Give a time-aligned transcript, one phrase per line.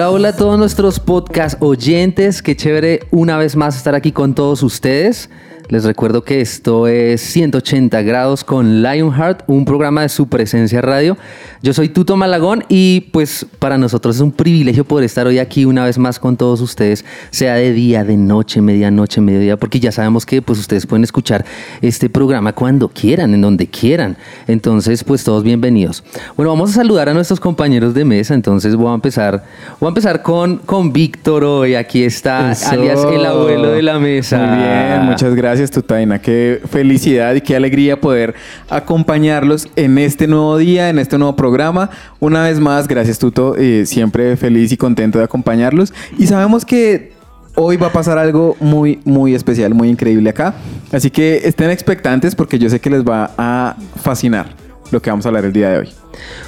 [0.00, 2.40] Hola, hola a todos nuestros podcast oyentes.
[2.40, 5.28] Qué chévere una vez más estar aquí con todos ustedes.
[5.68, 11.16] Les recuerdo que esto es 180 grados con Lionheart, un programa de su presencia radio.
[11.62, 15.64] Yo soy Tuto Malagón y pues para nosotros es un privilegio poder estar hoy aquí
[15.64, 19.92] una vez más con todos ustedes, sea de día, de noche, medianoche, mediodía, porque ya
[19.92, 21.44] sabemos que pues ustedes pueden escuchar
[21.82, 24.16] este programa cuando quieran, en donde quieran.
[24.48, 26.02] Entonces, pues todos bienvenidos.
[26.36, 28.34] Bueno, vamos a saludar a nuestros compañeros de mesa.
[28.34, 29.44] Entonces voy a empezar,
[29.78, 31.74] voy a empezar con, con Víctor hoy.
[31.76, 32.70] Aquí está, Eso.
[32.70, 34.38] alias el abuelo de la mesa.
[34.38, 36.22] Muy bien, muchas gracias Tutaina.
[36.22, 38.34] Qué felicidad y qué alegría poder
[38.70, 41.90] acompañarlos en este nuevo día, en este nuevo programa.
[42.20, 45.92] Una vez más, gracias Tuto, eh, siempre feliz y contento de acompañarlos.
[46.16, 47.12] Y sabemos que
[47.56, 50.54] hoy va a pasar algo muy, muy especial, muy increíble acá.
[50.92, 54.54] Así que estén expectantes porque yo sé que les va a fascinar
[54.90, 55.88] lo que vamos a hablar el día de hoy.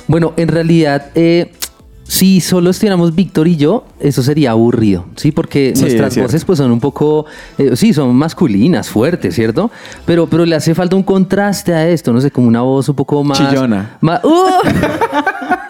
[0.08, 1.52] Bueno, en realidad, eh,
[2.04, 5.32] si solo estuviéramos Víctor y yo, eso sería aburrido, ¿sí?
[5.32, 7.26] Porque Sí, nuestras voces pues son un poco,
[7.58, 9.70] eh, sí, son masculinas, fuertes, ¿cierto?
[10.04, 12.96] Pero, pero le hace falta un contraste a esto, no sé, como una voz un
[12.96, 13.38] poco más...
[13.38, 13.96] Chillona.
[14.00, 14.30] más- ¡Uh!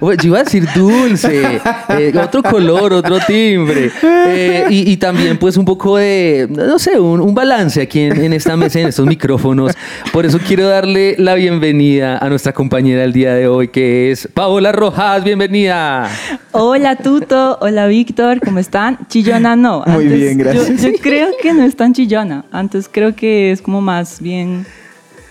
[0.00, 3.90] Bueno, yo iba a decir dulce, eh, otro color, otro timbre.
[4.02, 8.18] Eh, y, y también, pues, un poco de, no sé, un, un balance aquí en,
[8.18, 9.72] en esta mesa, en estos micrófonos.
[10.10, 14.26] Por eso quiero darle la bienvenida a nuestra compañera el día de hoy, que es
[14.32, 15.22] Paola Rojas.
[15.22, 16.08] Bienvenida.
[16.52, 18.98] Hola Tuto, hola Víctor, ¿cómo están?
[19.08, 19.84] Chillona no.
[19.86, 20.82] Muy bien, gracias.
[20.82, 22.46] Yo, yo creo que no es tan chillona.
[22.50, 24.64] Antes creo que es como más bien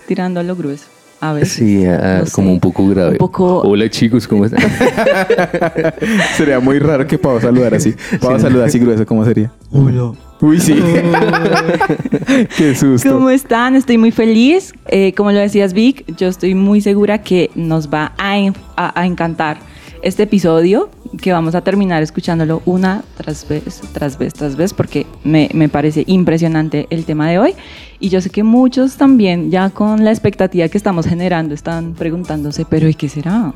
[0.06, 0.89] tirando a lo grueso.
[1.20, 1.46] A ver.
[1.46, 2.32] Sí, ah, No sé.
[2.32, 3.12] como un poco grave.
[3.12, 3.60] Un poco.
[3.60, 4.60] Hola, chicos, ¿cómo están?
[6.36, 7.94] Sería muy raro que Pau saludara así.
[8.20, 9.50] Pau saludar así grueso, ¿cómo sería?
[9.70, 10.12] Hola.
[10.40, 10.74] Uy, sí.
[12.56, 13.12] Qué susto.
[13.12, 13.76] ¿Cómo están?
[13.76, 14.72] Estoy muy feliz.
[14.88, 18.98] Eh, como lo decías Vic, yo estoy muy segura que nos va a, en- a-
[18.98, 19.58] a encantar
[20.02, 20.90] este episodio,
[21.20, 25.68] que vamos a terminar escuchándolo una tras vez, tras vez, tras vez, porque me, me
[25.68, 27.54] parece impresionante el tema de hoy.
[27.98, 32.64] Y yo sé que muchos también, ya con la expectativa que estamos generando, están preguntándose,
[32.64, 33.52] pero ¿y qué será?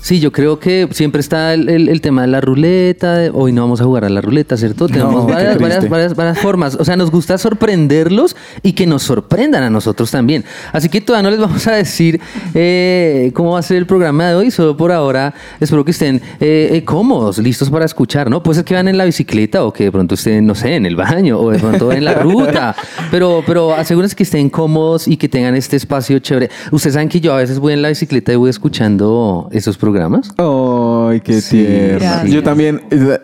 [0.00, 3.14] Sí, yo creo que siempre está el, el- el tema de la ruleta.
[3.18, 4.86] de- Hoy no vamos a jugar a la ruleta, ¿cierto?
[4.86, 6.76] Tenemos varias, varias, varias, varias formas.
[6.76, 10.44] O sea, nos gusta sorprenderlos y que nos sorprendan a nosotros también.
[10.72, 12.20] Así que todavía no les vamos a decir
[12.54, 14.50] eh, cómo va a ser el programa de hoy.
[14.50, 18.42] Solo por ahora espero que estén eh, eh, cómodos, listos para escuchar, ¿no?
[18.42, 20.86] Pues es que van en la bicicleta o que de pronto estén, no sé, en
[20.86, 22.74] el baño o de pronto en la ruta.
[23.10, 26.50] Pero, pero asegúrense que estén cómodos y que tengan este espacio chévere.
[26.72, 29.87] Ustedes saben que yo a veces voy en la bicicleta y voy escuchando esos programas.
[30.38, 31.98] Ay, qué Sí, tierno.
[32.00, 32.30] gracias.
[32.32, 32.82] Yo también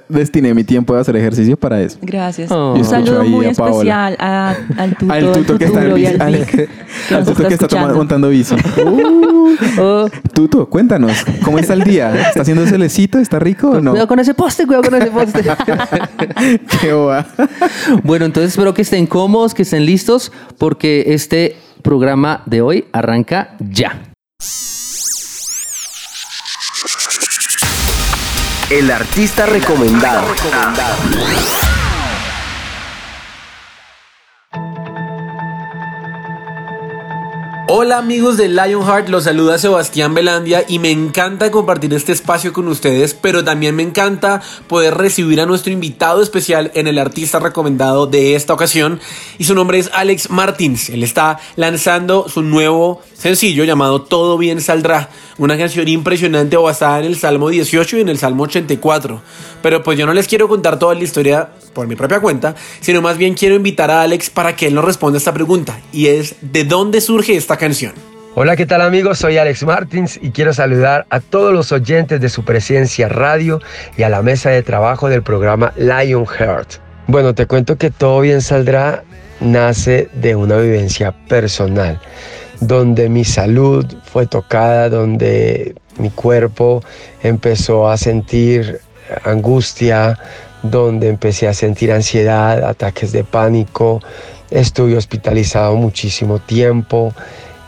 [0.08, 1.98] destiné mi tiempo de hacer ejercicio para eso.
[2.02, 2.50] Gracias.
[2.50, 2.74] Oh.
[2.74, 6.00] Un saludo muy a especial a- al tuto, al tuto que está en futuro y
[6.02, 6.14] bici.
[6.14, 6.68] al Al, Vic, que
[7.14, 7.94] al nos tuto que está toma- escuchando.
[7.96, 8.54] montando bici.
[9.78, 12.28] Oh, Tuto, cuéntanos, ¿cómo está el día?
[12.28, 13.18] ¿Está haciendo celecito?
[13.18, 13.90] ¿Está rico o no?
[13.92, 15.42] Cuidado con ese poste, cuidado con ese poste.
[16.80, 17.24] Qué boba.
[18.02, 23.54] bueno, entonces espero que estén cómodos, que estén listos, porque este programa de hoy arranca
[23.60, 24.00] ya.
[28.70, 30.34] El artista recomendado.
[37.76, 42.68] Hola amigos de Lionheart, los saluda Sebastián Belandia y me encanta compartir este espacio con
[42.68, 48.06] ustedes, pero también me encanta poder recibir a nuestro invitado especial en el artista recomendado
[48.06, 49.00] de esta ocasión
[49.38, 50.88] y su nombre es Alex Martins.
[50.88, 57.06] Él está lanzando su nuevo sencillo llamado Todo bien saldrá, una canción impresionante basada en
[57.06, 59.20] el Salmo 18 y en el Salmo 84.
[59.62, 63.02] Pero pues yo no les quiero contar toda la historia por mi propia cuenta, sino
[63.02, 66.36] más bien quiero invitar a Alex para que él nos responda esta pregunta y es
[66.40, 67.92] ¿de dónde surge esta canción?
[68.36, 69.18] Hola, ¿qué tal amigos?
[69.18, 73.60] Soy Alex Martins y quiero saludar a todos los oyentes de su presencia radio
[73.96, 76.74] y a la mesa de trabajo del programa Lionheart.
[77.06, 79.04] Bueno, te cuento que todo bien saldrá
[79.40, 82.00] nace de una vivencia personal,
[82.60, 86.82] donde mi salud fue tocada, donde mi cuerpo
[87.22, 88.80] empezó a sentir
[89.24, 90.18] angustia,
[90.64, 94.00] donde empecé a sentir ansiedad, ataques de pánico,
[94.50, 97.12] estuve hospitalizado muchísimo tiempo.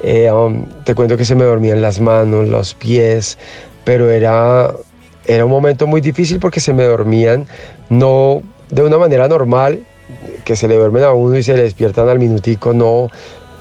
[0.02, 3.38] Eh, um, te cuento que se me dormían las manos, los pies,
[3.84, 4.72] pero era,
[5.26, 7.46] era un momento muy difícil porque se me dormían
[7.90, 9.84] no de una manera normal,
[10.44, 13.10] que se le duermen a uno y se le despiertan al minutico, no,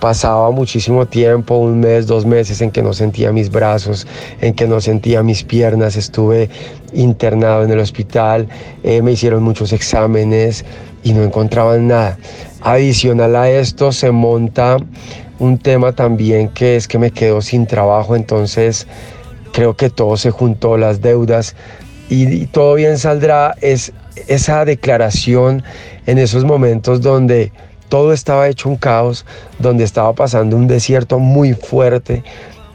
[0.05, 4.05] pasaba muchísimo tiempo, un mes, dos meses, en que no sentía mis brazos,
[4.39, 5.95] en que no sentía mis piernas.
[5.95, 6.47] Estuve
[6.93, 8.47] internado en el hospital,
[8.83, 10.63] eh, me hicieron muchos exámenes
[11.01, 12.19] y no encontraban nada.
[12.61, 14.77] Adicional a esto se monta
[15.39, 18.85] un tema también que es que me quedo sin trabajo, entonces
[19.53, 21.55] creo que todo se juntó, las deudas
[22.11, 23.55] y, y todo bien saldrá.
[23.59, 23.91] Es
[24.27, 25.63] esa declaración
[26.05, 27.51] en esos momentos donde
[27.89, 29.25] todo estaba hecho un caos,
[29.59, 32.23] donde estaba pasando un desierto muy fuerte,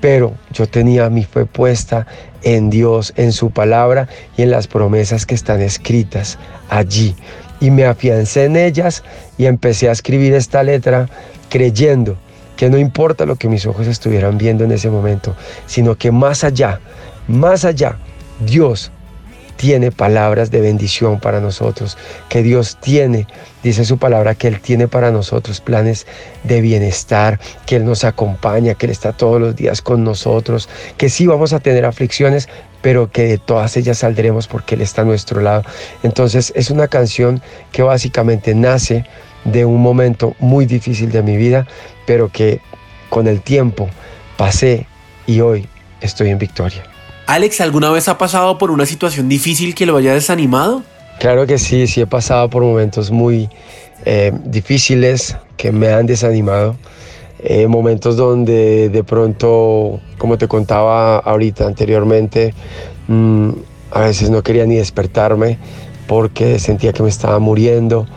[0.00, 2.06] pero yo tenía mi fe puesta
[2.42, 7.14] en Dios, en su palabra y en las promesas que están escritas allí.
[7.60, 9.04] Y me afiancé en ellas
[9.36, 11.08] y empecé a escribir esta letra
[11.50, 12.16] creyendo
[12.56, 15.34] que no importa lo que mis ojos estuvieran viendo en ese momento,
[15.66, 16.80] sino que más allá,
[17.26, 17.98] más allá,
[18.46, 18.90] Dios
[19.60, 21.98] tiene palabras de bendición para nosotros,
[22.30, 23.26] que Dios tiene,
[23.62, 26.06] dice su palabra, que Él tiene para nosotros planes
[26.44, 31.10] de bienestar, que Él nos acompaña, que Él está todos los días con nosotros, que
[31.10, 32.48] sí vamos a tener aflicciones,
[32.80, 35.62] pero que de todas ellas saldremos porque Él está a nuestro lado.
[36.02, 39.04] Entonces es una canción que básicamente nace
[39.44, 41.66] de un momento muy difícil de mi vida,
[42.06, 42.62] pero que
[43.10, 43.90] con el tiempo
[44.38, 44.86] pasé
[45.26, 45.68] y hoy
[46.00, 46.89] estoy en victoria.
[47.30, 50.82] Alex, ¿alguna vez ha pasado por una situación difícil que lo haya desanimado?
[51.20, 53.48] Claro que sí, sí he pasado por momentos muy
[54.04, 56.74] eh, difíciles que me han desanimado.
[57.44, 62.52] Eh, momentos donde de pronto, como te contaba ahorita anteriormente,
[63.06, 63.50] mmm,
[63.92, 65.56] a veces no quería ni despertarme
[66.08, 68.08] porque sentía que me estaba muriendo.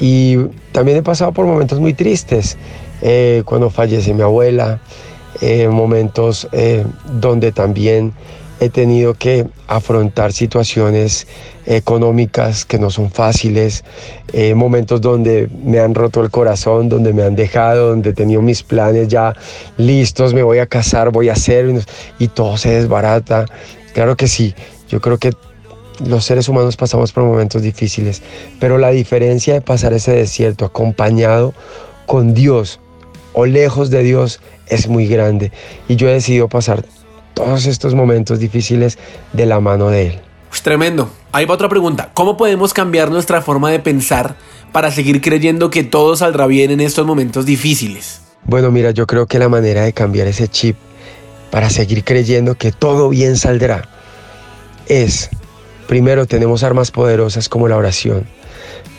[0.00, 0.38] Y
[0.72, 2.58] también he pasado por momentos muy tristes,
[3.00, 4.80] eh, cuando fallece mi abuela,
[5.40, 6.84] eh, momentos eh,
[7.20, 8.12] donde también
[8.60, 11.26] he tenido que afrontar situaciones
[11.64, 13.84] económicas que no son fáciles,
[14.34, 18.42] eh, momentos donde me han roto el corazón, donde me han dejado, donde he tenido
[18.42, 19.34] mis planes ya
[19.78, 21.72] listos, me voy a casar, voy a hacer,
[22.18, 23.46] y todo se desbarata.
[23.94, 24.54] Claro que sí,
[24.88, 25.32] yo creo que
[26.04, 28.22] los seres humanos pasamos por momentos difíciles,
[28.58, 31.54] pero la diferencia de pasar ese desierto acompañado
[32.06, 32.80] con Dios
[33.32, 34.40] o lejos de Dios
[34.70, 35.52] es muy grande.
[35.88, 36.84] Y yo he decidido pasar
[37.34, 38.98] todos estos momentos difíciles
[39.32, 40.20] de la mano de Él.
[40.48, 41.10] Pues tremendo.
[41.32, 42.10] Ahí va otra pregunta.
[42.14, 44.36] ¿Cómo podemos cambiar nuestra forma de pensar
[44.72, 48.22] para seguir creyendo que todo saldrá bien en estos momentos difíciles?
[48.44, 50.76] Bueno, mira, yo creo que la manera de cambiar ese chip
[51.50, 53.88] para seguir creyendo que todo bien saldrá
[54.86, 55.30] es,
[55.86, 58.26] primero tenemos armas poderosas como la oración,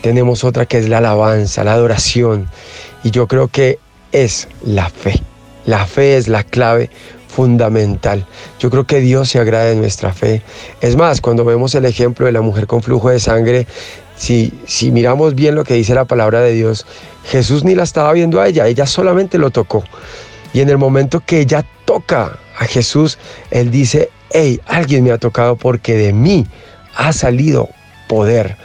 [0.00, 2.48] tenemos otra que es la alabanza, la adoración,
[3.04, 3.78] y yo creo que
[4.12, 5.22] es la fe.
[5.66, 6.90] La fe es la clave
[7.28, 8.26] fundamental.
[8.58, 10.42] Yo creo que Dios se agrada nuestra fe.
[10.80, 13.66] Es más, cuando vemos el ejemplo de la mujer con flujo de sangre,
[14.16, 16.86] si, si miramos bien lo que dice la palabra de Dios,
[17.24, 19.82] Jesús ni la estaba viendo a ella, ella solamente lo tocó.
[20.52, 23.18] Y en el momento que ella toca a Jesús,
[23.50, 26.46] Él dice, hey, alguien me ha tocado porque de mí
[26.94, 27.70] ha salido
[28.08, 28.56] poder.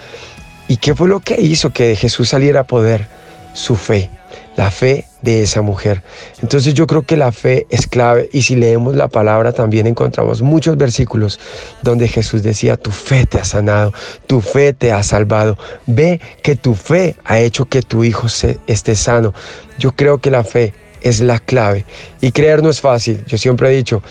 [0.67, 3.07] ¿Y qué fue lo que hizo que Jesús saliera poder?
[3.53, 4.09] Su fe
[4.57, 6.03] la fe de esa mujer.
[6.41, 10.41] Entonces yo creo que la fe es clave y si leemos la palabra también encontramos
[10.41, 11.39] muchos versículos
[11.83, 13.93] donde Jesús decía, tu fe te ha sanado,
[14.25, 18.59] tu fe te ha salvado, ve que tu fe ha hecho que tu hijo se,
[18.67, 19.33] esté sano.
[19.77, 21.85] Yo creo que la fe es la clave
[22.19, 23.23] y creer no es fácil.
[23.27, 24.01] Yo siempre he dicho,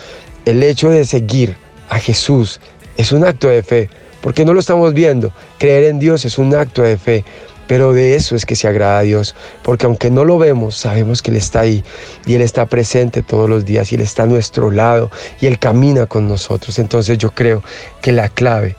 [0.45, 1.57] el hecho de seguir
[1.89, 2.61] a Jesús
[2.95, 3.89] es un acto de fe,
[4.21, 5.33] porque no lo estamos viendo.
[5.57, 7.25] Creer en Dios es un acto de fe.
[7.67, 11.21] Pero de eso es que se agrada a Dios, porque aunque no lo vemos, sabemos
[11.21, 11.83] que Él está ahí
[12.25, 15.59] y Él está presente todos los días y Él está a nuestro lado y Él
[15.59, 16.79] camina con nosotros.
[16.79, 17.63] Entonces yo creo
[18.01, 18.75] que la clave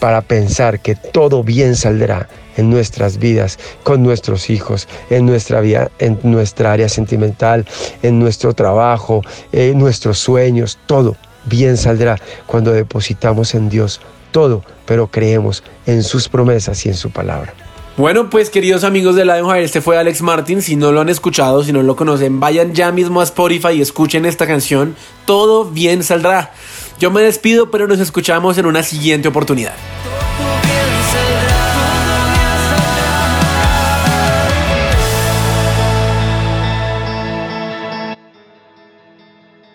[0.00, 5.90] para pensar que todo bien saldrá en nuestras vidas, con nuestros hijos, en nuestra vida,
[6.00, 7.66] en nuestra área sentimental,
[8.02, 9.22] en nuestro trabajo,
[9.52, 16.28] en nuestros sueños, todo bien saldrá cuando depositamos en Dios todo, pero creemos en sus
[16.28, 17.54] promesas y en su palabra.
[17.96, 20.62] Bueno, pues queridos amigos de Lionheart, este fue Alex Martin.
[20.62, 23.82] Si no lo han escuchado, si no lo conocen, vayan ya mismo a Spotify y
[23.82, 24.96] escuchen esta canción.
[25.26, 26.52] Todo bien saldrá.
[26.98, 29.74] Yo me despido, pero nos escuchamos en una siguiente oportunidad.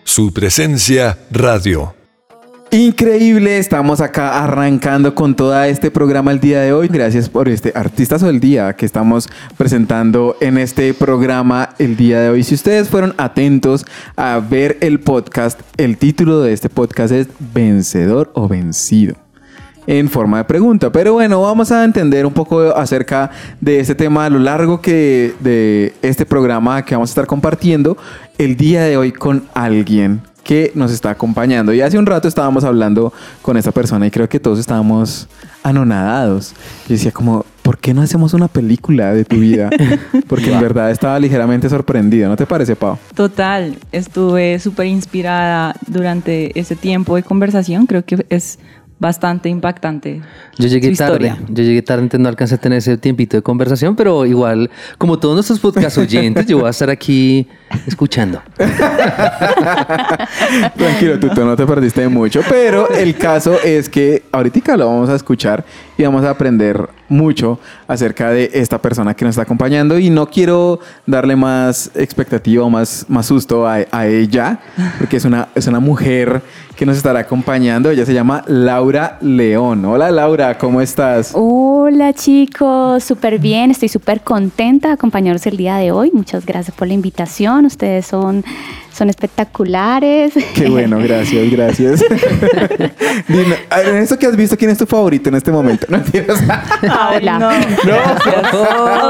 [0.02, 1.94] Su presencia radio.
[2.70, 6.88] Increíble, estamos acá arrancando con todo este programa el día de hoy.
[6.88, 12.28] Gracias por este Artistas del Día que estamos presentando en este programa el día de
[12.28, 12.42] hoy.
[12.42, 18.30] Si ustedes fueron atentos a ver el podcast, el título de este podcast es Vencedor
[18.34, 19.14] o Vencido
[19.86, 20.92] en forma de pregunta.
[20.92, 23.30] Pero bueno, vamos a entender un poco acerca
[23.62, 27.96] de este tema a lo largo que de este programa que vamos a estar compartiendo
[28.36, 31.74] el día de hoy con alguien que nos está acompañando.
[31.74, 33.12] Y hace un rato estábamos hablando
[33.42, 35.28] con esa persona y creo que todos estábamos
[35.62, 36.54] anonadados.
[36.88, 39.68] Y decía como, ¿por qué no hacemos una película de tu vida?
[40.26, 42.96] Porque en verdad estaba ligeramente sorprendido, ¿no te parece, Pau?
[43.14, 47.84] Total, estuve súper inspirada durante ese tiempo de conversación.
[47.84, 48.58] Creo que es
[48.98, 50.20] bastante impactante.
[50.56, 53.42] Yo llegué su tarde, yo llegué tarde, entonces no alcancé a tener ese tiempito de
[53.42, 57.46] conversación, pero igual, como todos nuestros podcast oyentes, yo voy a estar aquí
[57.86, 58.42] escuchando.
[60.76, 62.40] Tranquilo, Tuto, no te perdiste de mucho.
[62.48, 65.64] Pero el caso es que ahorita lo vamos a escuchar
[65.96, 69.98] y vamos a aprender mucho acerca de esta persona que nos está acompañando.
[69.98, 74.60] Y no quiero darle más expectativa o más, más susto a, a ella,
[74.98, 76.42] porque es una, es una mujer
[76.78, 77.90] que nos estará acompañando.
[77.90, 79.84] Ella se llama Laura León.
[79.84, 81.32] Hola Laura, ¿cómo estás?
[81.34, 86.12] Hola chicos, súper bien, estoy súper contenta de acompañarlos el día de hoy.
[86.14, 88.44] Muchas gracias por la invitación, ustedes son,
[88.98, 90.32] son espectaculares.
[90.54, 92.00] Qué bueno, gracias, gracias.
[93.28, 95.86] Dime, en eso que has visto, ¿quién es tu favorito en este momento?
[95.88, 96.38] No entiendes.
[96.86, 97.38] Paola.
[97.38, 97.48] No,
[97.84, 98.54] gracias.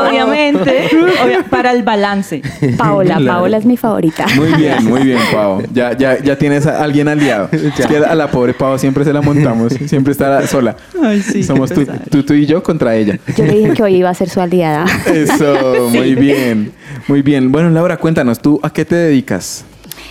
[0.09, 0.88] Obviamente,
[1.25, 2.42] obvia- para el balance.
[2.76, 3.26] Paola, Claro.
[3.38, 4.26] Paola es mi favorita.
[4.37, 5.62] Muy bien, muy bien, Pau.
[5.73, 7.49] Ya, ya, ya tienes a alguien aliado.
[7.52, 10.76] Es que a la pobre Pau siempre se la montamos, siempre está sola.
[11.02, 13.18] Ay, sí, Somos tú, tú y yo contra ella.
[13.37, 14.85] Yo le dije que hoy iba a ser su aliada.
[15.07, 16.73] Eso, muy bien,
[17.07, 17.50] muy bien.
[17.50, 19.64] Bueno, Laura, cuéntanos, ¿tú a qué te dedicas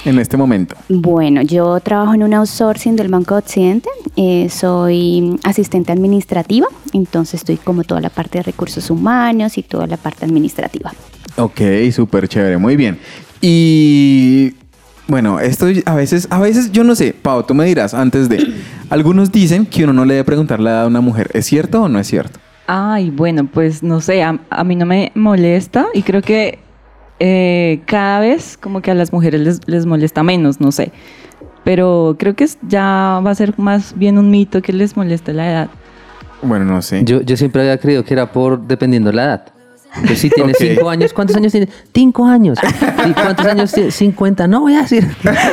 [0.05, 0.75] en este momento?
[0.89, 7.41] Bueno, yo trabajo en un outsourcing del Banco de Occidente, eh, soy asistente administrativa, entonces
[7.41, 10.91] estoy como toda la parte de recursos humanos y toda la parte administrativa.
[11.37, 11.61] Ok,
[11.91, 12.97] súper chévere, muy bien.
[13.41, 14.53] Y
[15.07, 18.53] bueno, esto a veces, a veces yo no sé, Pau, tú me dirás antes de.
[18.89, 21.29] Algunos dicen que uno no le debe preguntar la edad a una mujer.
[21.33, 22.39] ¿Es cierto o no es cierto?
[22.67, 26.59] Ay, bueno, pues no sé, a, a mí no me molesta y creo que
[27.19, 30.91] eh, cada vez como que a las mujeres les, les molesta menos, no sé.
[31.63, 35.33] Pero creo que es- ya va a ser más bien un mito que les moleste
[35.33, 35.69] la edad.
[36.41, 37.03] Bueno, no sé.
[37.03, 39.45] Yo, yo siempre había creído que era por dependiendo la edad.
[40.05, 40.67] Pues si tienes Ok.
[40.67, 41.69] cinco años, ¿cuántos años tienes?
[41.93, 42.59] Cinco años.
[43.07, 43.95] ¿Y cuántos años tienes?
[43.95, 45.07] 50, no voy a decir.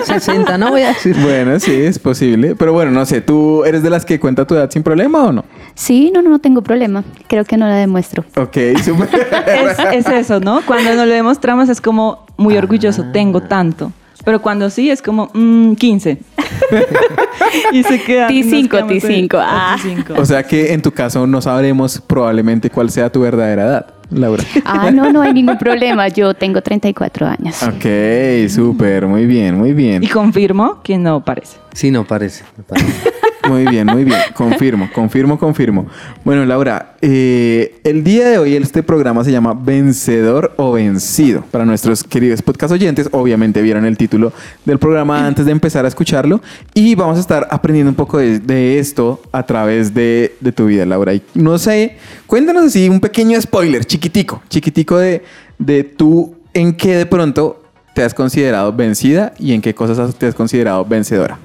[0.05, 1.17] 60, no voy a decir.
[1.17, 2.55] Bueno, sí, es posible.
[2.55, 5.33] Pero bueno, no sé, ¿tú eres de las que cuenta tu edad sin problema o
[5.33, 5.45] no?
[5.75, 8.25] Sí, no, no, no tengo problema, creo que no la demuestro.
[8.37, 9.09] Ok, súper.
[9.47, 10.61] Es, es eso, ¿no?
[10.67, 13.93] Cuando nos lo demostramos es como muy orgulloso, tengo tanto.
[14.25, 16.19] Pero cuando sí es como mm, 15.
[17.73, 18.29] y se queda.
[18.29, 19.77] T5, nos quedamos en- T5, ah.
[19.83, 20.19] T5.
[20.19, 24.45] O sea que en tu caso no sabremos probablemente cuál sea tu verdadera edad, Laura.
[24.65, 27.63] Ah, no, no hay ningún problema, yo tengo 34 años.
[27.63, 30.03] Ok, súper, muy bien, muy bien.
[30.03, 31.59] Y confirmo que no parece.
[31.73, 32.45] Sí, no parece.
[32.57, 33.11] no parece.
[33.49, 34.19] Muy bien, muy bien.
[34.35, 35.87] Confirmo, confirmo, confirmo.
[36.25, 41.45] Bueno, Laura, eh, el día de hoy este programa se llama Vencedor o Vencido.
[41.51, 44.33] Para nuestros queridos podcast oyentes, obviamente vieron el título
[44.65, 46.41] del programa antes de empezar a escucharlo.
[46.73, 50.87] Y vamos a estar aprendiendo un poco de, esto a través de, de tu vida,
[50.87, 51.15] Laura.
[51.15, 51.97] Y no sé,
[52.27, 55.23] cuéntanos así un pequeño spoiler, chiquitico, chiquitico de,
[55.59, 57.63] de tú en qué de pronto
[57.95, 61.39] te has considerado vencida y en qué cosas te has considerado vencedora.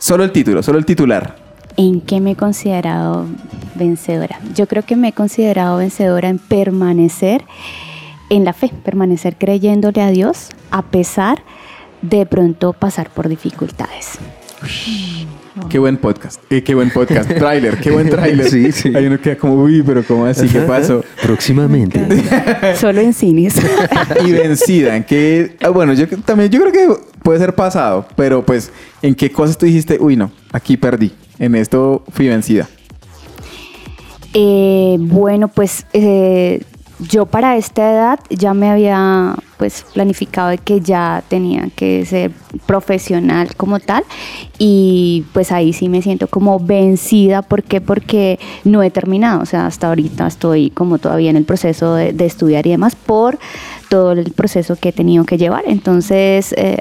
[0.00, 1.36] Solo el título, solo el titular.
[1.76, 3.26] ¿En qué me he considerado
[3.74, 4.40] vencedora?
[4.54, 7.44] Yo creo que me he considerado vencedora en permanecer
[8.30, 11.42] en la fe, permanecer creyéndole a Dios a pesar
[12.00, 14.18] de pronto pasar por dificultades.
[15.68, 16.40] Qué buen podcast.
[16.50, 17.28] Eh, qué buen podcast.
[17.38, 18.48] Trailer, qué buen trailer.
[18.48, 18.92] Sí, sí.
[18.94, 20.48] Hay uno que queda como, uy, pero ¿cómo así?
[20.48, 21.04] ¿Qué pasó?
[21.22, 22.00] Próximamente.
[22.76, 23.54] Solo en cines.
[24.26, 25.56] Y vencida, ¿en qué?
[25.62, 28.70] ah, bueno, yo también, yo creo que puede ser pasado, pero pues,
[29.02, 31.12] ¿en qué cosas tú dijiste, uy, no, aquí perdí?
[31.38, 32.68] En esto fui vencida.
[34.34, 36.62] Eh, bueno, pues eh,
[37.08, 42.32] yo para esta edad ya me había pues planificado de que ya tenía que ser
[42.66, 44.04] profesional como tal
[44.58, 47.42] y pues ahí sí me siento como vencida.
[47.42, 47.80] ¿Por qué?
[47.80, 52.12] Porque no he terminado, o sea, hasta ahorita estoy como todavía en el proceso de,
[52.12, 53.38] de estudiar y demás por
[53.90, 55.64] todo el proceso que he tenido que llevar.
[55.66, 56.78] Entonces, eh,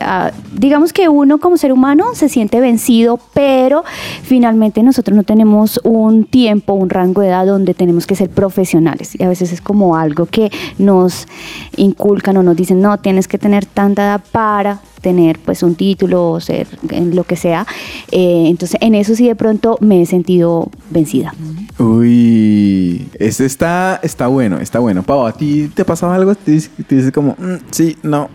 [0.53, 3.83] digamos que uno como ser humano se siente vencido, pero
[4.21, 9.19] finalmente nosotros no tenemos un tiempo, un rango de edad donde tenemos que ser profesionales.
[9.19, 11.27] Y a veces es como algo que nos
[11.75, 16.29] inculcan o nos dicen, no, tienes que tener tanta edad para tener pues un título
[16.31, 17.65] o ser en lo que sea.
[18.11, 21.33] Eh, entonces en eso sí de pronto me he sentido vencida.
[21.77, 25.03] Uy, este está, está bueno, está bueno.
[25.03, 26.35] Pau, ¿a ti te pasaba algo?
[26.35, 28.29] Te dices, te dices como, "Mm, sí, no.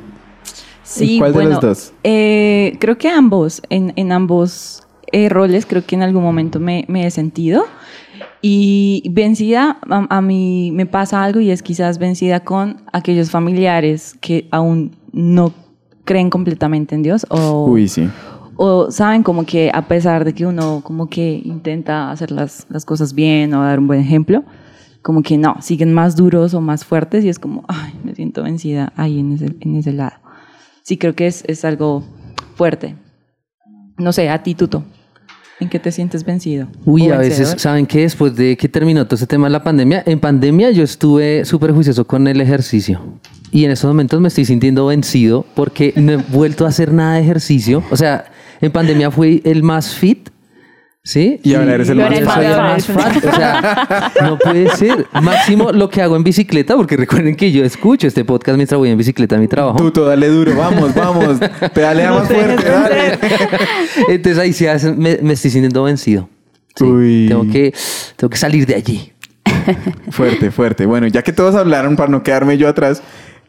[0.83, 1.93] Sí, ¿Cuál de bueno, los dos?
[2.05, 6.85] eh, creo que ambos, en, en ambos eh, roles, creo que en algún momento me,
[6.89, 7.65] me he sentido.
[8.43, 14.15] Y vencida, a, a mí me pasa algo y es quizás vencida con aquellos familiares
[14.21, 15.55] que aún no
[16.05, 18.09] creen completamente en Dios o, Uy, sí.
[18.57, 22.85] o saben como que a pesar de que uno como que intenta hacer las, las
[22.85, 24.45] cosas bien o dar un buen ejemplo,
[25.03, 28.43] como que no, siguen más duros o más fuertes y es como, ay, me siento
[28.43, 30.17] vencida ahí en ese, en ese lado.
[30.83, 32.05] Sí, creo que es, es algo
[32.57, 32.95] fuerte.
[33.99, 34.83] No sé, a ti, Tuto,
[35.61, 36.69] ¿en qué te sientes vencido?
[36.85, 37.55] Uy, ¿O a veces?
[37.59, 38.01] ¿saben qué?
[38.01, 41.73] Después de que terminó todo este tema de la pandemia, en pandemia yo estuve súper
[41.73, 43.01] juicioso con el ejercicio.
[43.55, 47.15] Y en estos momentos me estoy sintiendo vencido porque no he vuelto a hacer nada
[47.15, 47.85] de ejercicio.
[47.91, 48.25] O sea,
[48.61, 50.29] en pandemia fui el más fit,
[51.05, 51.39] ¿sí?
[51.45, 52.35] Y ahora eres el más el fat.
[52.35, 53.17] soy el más fat.
[53.25, 55.07] O sea, no puede ser.
[55.23, 58.91] Máximo lo que hago en bicicleta, porque recuerden que yo escucho este podcast mientras voy
[58.91, 59.77] en bicicleta a mi trabajo.
[59.79, 61.39] Tuto, dale duro, vamos, vamos.
[61.73, 63.19] Pedalea No más fuerte, dale.
[64.09, 66.29] Entonces ahí sí hace- me, me estoy sintiendo vencido.
[66.75, 67.27] Sí, Uy.
[67.29, 67.73] Tengo, que,
[68.17, 69.13] tengo que salir de allí.
[70.11, 70.87] Fuerte, fuerte.
[70.87, 73.01] Bueno, ya que todos hablaron para no quedarme yo atrás,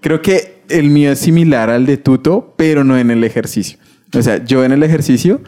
[0.06, 3.80] creo que el mío es similar al de Tuto, pero no en el ejercicio.
[4.16, 5.42] O sea, yo en el ejercicio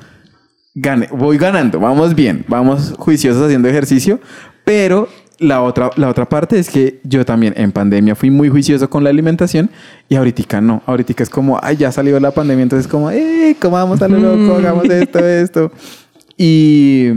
[0.73, 4.19] gane, voy ganando, vamos bien, vamos juiciosos haciendo ejercicio,
[4.65, 8.89] pero la otra, la otra parte es que yo también en pandemia fui muy juicioso
[8.89, 9.69] con la alimentación
[10.09, 10.81] y ahorita no.
[10.87, 14.57] Ahorita es como, ay, ya salió la pandemia, entonces como, eh, comamos a lo loco,
[14.57, 15.71] hagamos esto, esto.
[16.35, 17.09] Y,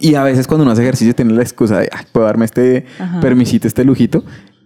[0.00, 2.84] y a veces cuando uno hace ejercicio tiene la excusa de, ay, puedo darme este
[2.98, 3.20] Ajá.
[3.20, 4.22] permisito, este lujito.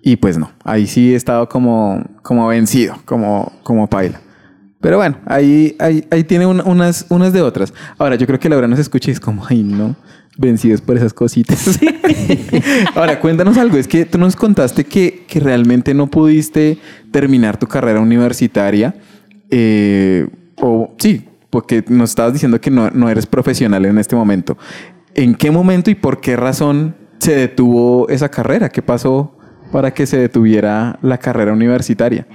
[0.09, 4.21] Y pues no, ahí sí he estado como, como vencido, como, como paila.
[4.81, 7.75] Pero bueno, ahí, ahí, ahí tiene un- unas, unas de otras.
[7.99, 9.97] Ahora, yo creo que Laura nos escucha y es como, ay, no,
[10.39, 11.81] vencidos por esas cositas.
[12.95, 13.77] Ahora, cuéntanos algo.
[13.79, 16.79] Es que tú nos contaste que, que realmente no pudiste
[17.11, 18.95] terminar tu carrera universitaria.
[19.51, 24.57] eh, o sí, porque nos estabas diciendo que no, no eres profesional en este momento.
[25.15, 28.69] ¿En qué momento y por qué razón se detuvo esa carrera?
[28.69, 29.36] ¿Qué pasó
[29.73, 32.27] para que se detuviera la carrera universitaria?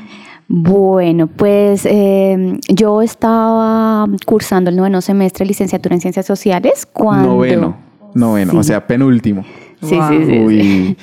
[0.48, 7.30] Bueno, pues eh, yo estaba cursando el noveno semestre de licenciatura en Ciencias Sociales cuando...
[7.30, 7.78] Noveno.
[8.14, 8.58] Noveno, Sí.
[8.58, 9.46] o sea, penúltimo.
[9.82, 10.10] Sí, Wow.
[10.10, 10.40] sí, sí, sí.
[10.40, 10.98] Uy,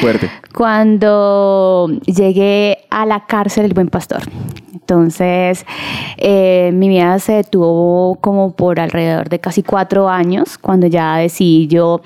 [0.00, 0.30] fuerte.
[0.54, 4.22] Cuando llegué a la cárcel del Buen Pastor.
[4.72, 5.64] Entonces,
[6.18, 11.66] eh, mi vida se detuvo como por alrededor de casi cuatro años, cuando ya decidí
[11.68, 12.02] yo,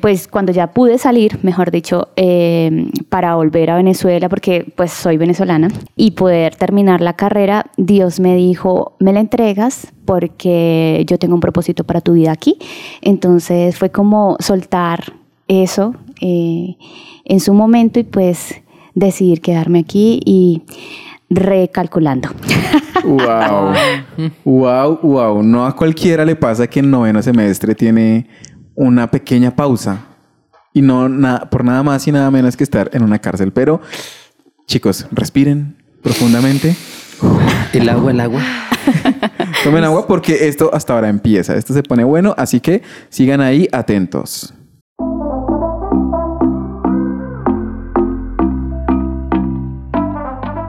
[0.00, 5.16] pues cuando ya pude salir, mejor dicho, eh, para volver a Venezuela, porque pues soy
[5.16, 11.34] venezolana, y poder terminar la carrera, Dios me dijo, me la entregas porque yo tengo
[11.34, 12.58] un propósito para tu vida aquí.
[13.00, 15.14] Entonces fue como soltar
[15.48, 16.76] eso eh,
[17.24, 18.60] en su momento y pues
[18.98, 20.62] decidir quedarme aquí y
[21.30, 22.28] recalculando.
[23.04, 23.74] Wow.
[24.44, 25.42] wow, wow.
[25.42, 28.26] No a cualquiera le pasa que en noveno semestre tiene
[28.74, 30.04] una pequeña pausa.
[30.74, 33.52] Y no na- por nada más y nada menos que estar en una cárcel.
[33.52, 33.80] Pero,
[34.66, 36.76] chicos, respiren profundamente.
[37.72, 38.42] El agua, el agua.
[39.64, 41.56] Tomen agua porque esto hasta ahora empieza.
[41.56, 44.54] Esto se pone bueno, así que sigan ahí atentos.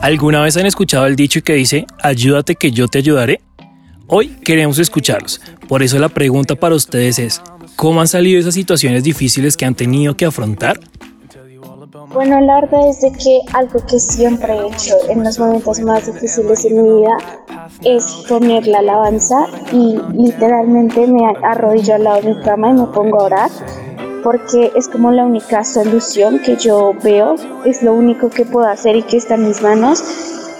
[0.02, 3.42] ¿Alguna vez han escuchado el dicho que dice, ayúdate que yo te ayudaré?
[4.06, 5.42] Hoy queremos escucharlos.
[5.68, 7.42] Por eso la pregunta para ustedes es,
[7.76, 10.80] ¿cómo han salido esas situaciones difíciles que han tenido que afrontar?
[12.12, 16.06] Bueno, la verdad es de que algo que siempre he hecho en los momentos más
[16.06, 17.16] difíciles de mi vida
[17.84, 22.86] es poner la alabanza y literalmente me arrodillo al lado de mi cama y me
[22.86, 23.50] pongo a orar
[24.24, 28.96] porque es como la única solución que yo veo, es lo único que puedo hacer
[28.96, 30.02] y que está en mis manos.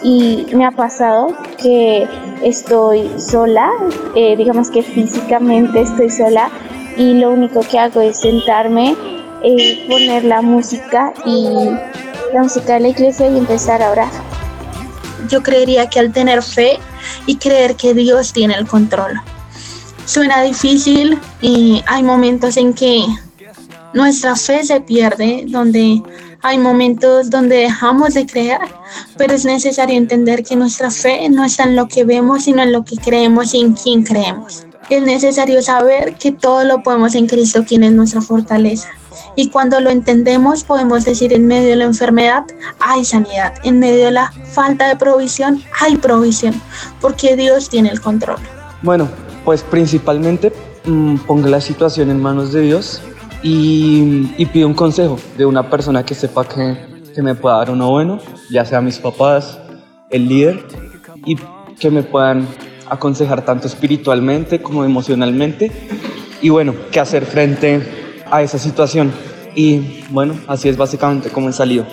[0.02, 1.28] Y me ha pasado
[1.60, 2.08] que
[2.42, 3.70] estoy sola,
[4.14, 6.48] eh, digamos que físicamente estoy sola
[6.96, 8.96] y lo único que hago es sentarme,
[9.42, 11.70] eh, poner la música y
[12.32, 14.10] la música de la iglesia y empezar a orar.
[15.28, 16.78] Yo creería que al tener fe
[17.26, 19.20] y creer que Dios tiene el control.
[20.04, 23.04] Suena difícil y hay momentos en que
[23.94, 26.02] nuestra fe se pierde, donde
[26.42, 28.60] hay momentos donde dejamos de creer,
[29.16, 32.72] pero es necesario entender que nuestra fe no está en lo que vemos, sino en
[32.72, 34.66] lo que creemos y en quién creemos.
[34.88, 38.88] Es necesario saber que todo lo podemos en Cristo, quien es nuestra fortaleza.
[39.36, 42.44] Y cuando lo entendemos, podemos decir en medio de la enfermedad
[42.78, 46.54] hay sanidad, en medio de la falta de provisión hay provisión,
[47.00, 48.38] porque Dios tiene el control.
[48.82, 49.08] Bueno,
[49.44, 50.52] pues principalmente
[50.84, 53.02] mmm, pongo la situación en manos de Dios
[53.42, 56.76] y, y, pido un consejo de una persona que sepa que,
[57.14, 58.18] que me pueda dar uno bueno,
[58.50, 59.58] ya sea mis papás,
[60.10, 60.66] el líder,
[61.24, 61.36] y
[61.78, 62.46] que me puedan
[62.88, 65.70] aconsejar tanto espiritualmente como emocionalmente
[66.42, 67.99] y bueno, qué hacer frente
[68.30, 69.12] a esa situación.
[69.54, 71.86] Y bueno, así es básicamente como he salido.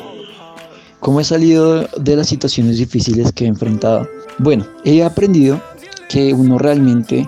[1.00, 4.08] ¿Cómo he salido de las situaciones difíciles que he enfrentado?
[4.40, 5.62] Bueno, he aprendido
[6.10, 7.28] que uno realmente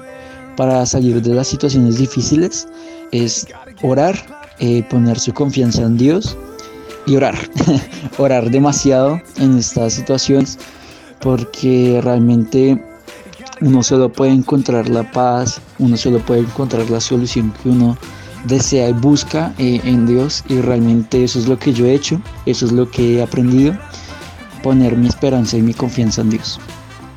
[0.56, 2.68] para salir de las situaciones difíciles
[3.12, 3.48] es
[3.82, 4.16] orar,
[4.60, 6.38] eh, poner su confianza en Dios
[7.06, 7.36] y orar.
[8.18, 10.58] orar demasiado en estas situaciones
[11.20, 12.84] porque realmente
[13.62, 17.98] uno solo puede encontrar la paz, uno solo puede encontrar la solución que uno
[18.46, 22.22] desea y busca eh, en Dios y realmente eso es lo que yo he hecho,
[22.46, 23.78] eso es lo que he aprendido,
[24.64, 26.60] poner mi esperanza y mi confianza en Dios.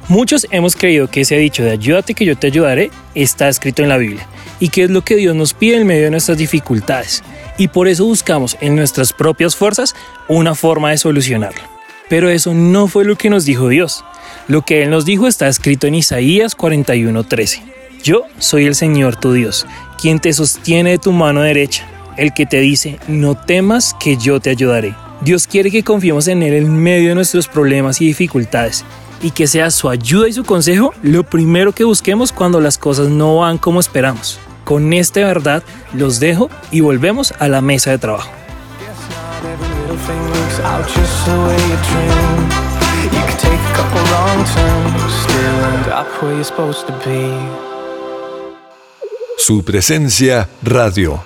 [0.09, 3.89] Muchos hemos creído que ese dicho de ayúdate que yo te ayudaré está escrito en
[3.89, 4.27] la Biblia
[4.59, 7.23] y que es lo que Dios nos pide en medio de nuestras dificultades
[7.57, 9.95] y por eso buscamos en nuestras propias fuerzas
[10.29, 11.63] una forma de solucionarlo.
[12.09, 14.05] Pero eso no fue lo que nos dijo Dios.
[14.49, 17.63] Lo que Él nos dijo está escrito en Isaías 41:13.
[18.03, 19.67] Yo soy el Señor tu Dios,
[20.03, 21.87] quien te sostiene de tu mano derecha,
[22.17, 24.97] el que te dice, no temas que yo te ayudaré.
[25.21, 28.85] Dios quiere que confiemos en Él en medio de nuestros problemas y dificultades
[29.23, 33.11] y que sea su ayuda y su consejo lo primero que busquemos cuando las cosas
[33.11, 34.41] no van como esperamos.
[34.65, 35.63] Con esta verdad
[35.95, 38.29] los dejo y volvemos a la mesa de trabajo.
[49.39, 51.21] Su presencia radio.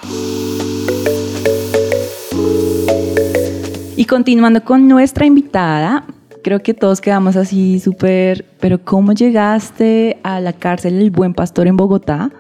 [3.97, 6.05] Y continuando con nuestra invitada,
[6.43, 11.67] creo que todos quedamos así súper, pero ¿cómo llegaste a la cárcel del Buen Pastor
[11.67, 12.31] en Bogotá?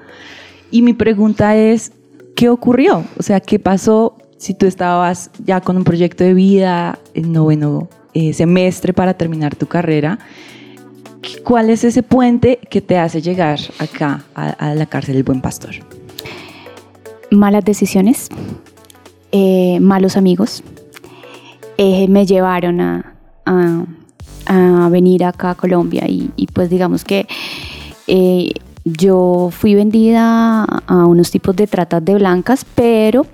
[0.70, 1.92] Y mi pregunta es,
[2.34, 3.04] ¿qué ocurrió?
[3.18, 7.88] O sea, ¿qué pasó si tú estabas ya con un proyecto de vida en noveno
[8.14, 10.18] eh, semestre para terminar tu carrera?
[11.44, 15.74] ¿Cuál es ese puente que te hace llegar acá a, la cárcel del Buen Pastor?
[17.30, 18.28] Malas decisiones,
[19.32, 20.62] eh, malos amigos,
[21.78, 23.12] eh, me llevaron a,
[24.90, 27.26] venir acá a Colombia y, pues digamos que
[28.86, 33.26] yo fui vendida a unos tipos de tratas de blancas, pero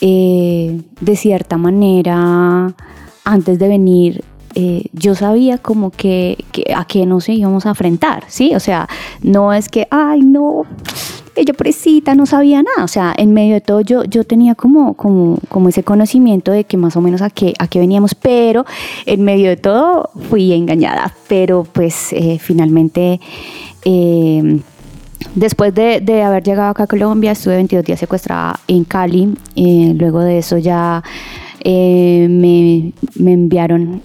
[0.00, 2.74] eh, de cierta manera,
[3.24, 8.54] antes de venir, eh, yo sabía como que, a qué nos íbamos a enfrentar, ¿sí?
[8.54, 8.88] O sea,
[9.22, 10.64] no es que, ay, no,
[11.36, 12.84] ella presita, no sabía nada.
[12.84, 16.64] O sea, en medio de todo yo, yo tenía como, como, como ese conocimiento de
[16.64, 18.64] que más o menos a qué, a qué veníamos, pero
[19.06, 21.14] en medio de todo fui engañada.
[21.28, 23.20] Pero pues eh, finalmente...
[25.34, 29.34] Después de, haber llegado acá a Colombia, estuve 22 días secuestrada en Cali.
[29.56, 31.02] Eh, luego de eso ya
[31.60, 32.92] eh, me,
[33.32, 34.02] enviaron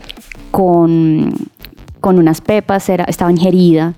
[0.54, 1.34] con,
[2.00, 3.96] con unas pepas, estaba ingerida.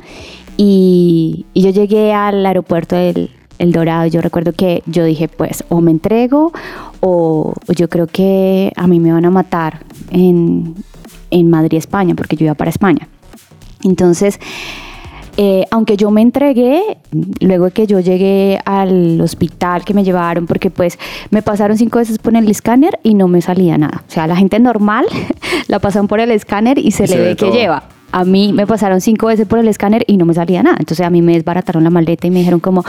[0.55, 4.07] Y, yo llegué al aeropuerto del El Dorado.
[4.07, 6.53] Yo recuerdo que yo dije, pues, o me entrego
[7.01, 10.75] o, yo creo que a mí me van a matar en,
[11.29, 13.09] en Madrid, España, porque yo iba para España.
[13.83, 14.39] Entonces,
[15.37, 16.97] eh, aunque yo me entregué,
[17.39, 20.97] luego de que yo llegué al hospital que me llevaron, porque pues
[21.29, 24.03] me pasaron cinco veces por el escáner y no me salía nada.
[24.07, 25.05] O sea, la gente normal
[25.67, 29.01] la pasan por el escáner y se, le ve, que lleva a mí me pasaron
[29.01, 30.77] cinco veces por el escáner y no me salía nada.
[30.79, 32.85] Entonces a mí me desbarataron la maleta y me dijeron como,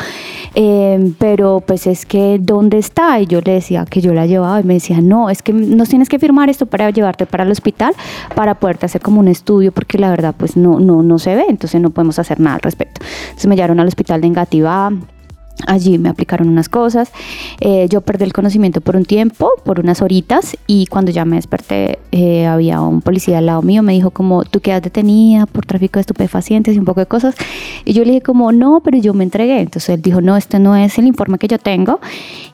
[0.54, 3.18] em, pero pues es que, ¿dónde está?
[3.18, 5.88] Y yo le decía que yo la llevaba y me decía, no, es que nos
[5.88, 7.92] tienes que firmar esto para llevarte para el hospital
[8.36, 11.46] para poderte hacer como un estudio porque la verdad pues no, no, no se ve,
[11.48, 13.00] entonces no podemos hacer nada al respecto.
[13.24, 14.92] Entonces me llevaron al hospital de Engativá
[15.66, 17.10] Allí me aplicaron unas cosas.
[17.60, 21.36] Eh, yo perdí el conocimiento por un tiempo, por unas horitas, y cuando ya me
[21.36, 25.64] desperté eh, había un policía al lado mío, me dijo como, tú quedas detenida por
[25.64, 27.34] tráfico de estupefacientes y un poco de cosas.
[27.84, 29.60] Y yo le dije como, no, pero yo me entregué.
[29.60, 32.00] Entonces él dijo, no, este no es el informe que yo tengo.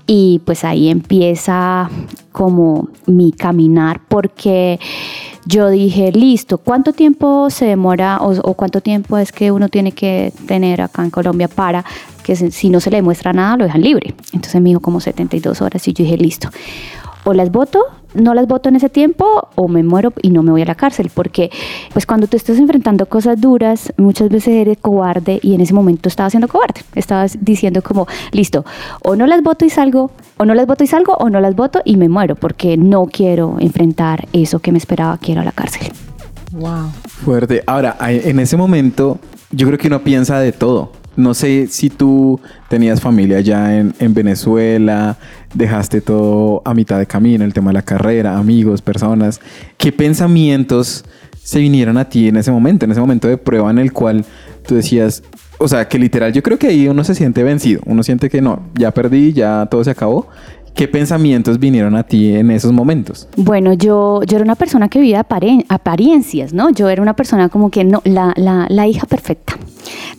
[0.06, 1.90] Y pues ahí empieza
[2.32, 4.80] como mi caminar porque
[5.44, 10.32] yo dije, listo, ¿cuánto tiempo se demora o, cuánto tiempo es que uno tiene que
[10.46, 11.84] tener acá en Colombia para
[12.22, 14.14] que si no se le demuestra nada lo dejan libre?
[14.32, 16.48] Entonces me dijo como 72 horas y yo dije, listo,
[17.24, 20.50] o las voto no las voto en ese tiempo o me muero y no me
[20.50, 21.50] voy a la cárcel, porque
[21.92, 26.08] pues cuando tú estás enfrentando cosas duras, muchas veces eres cobarde y en ese momento
[26.08, 28.64] estaba siendo cobarde, estabas diciendo como, listo,
[29.04, 31.56] o no las voto y salgo, o no las voto y salgo, o no las
[31.56, 35.52] voto y me muero, porque no quiero enfrentar eso que me esperaba que era la
[35.52, 35.92] cárcel.
[36.52, 36.90] Wow.
[37.06, 37.62] Fuerte.
[37.66, 39.18] Ahora, en ese momento,
[39.50, 40.92] yo creo que uno piensa de todo.
[41.14, 45.18] No sé si tú tenías familia ya en, en, Venezuela,
[45.54, 49.40] dejaste todo a mitad de camino, el tema de la carrera, amigos, personas.
[49.76, 51.04] ¿Qué pensamientos
[51.42, 54.24] se vinieron a ti en ese momento, en ese momento de prueba en el cual
[54.66, 55.22] tú decías,
[55.58, 58.40] o sea, que literal, yo creo que ahí uno se siente vencido, uno siente que
[58.40, 60.28] no, ya perdí, ya todo se acabó.
[60.74, 63.28] ¿Qué pensamientos vinieron a ti en esos momentos?
[63.36, 66.70] Bueno, yo, yo era una persona que vivía apariencias, ¿no?
[66.70, 69.58] Yo era una persona como que no, la, la, la hija perfecta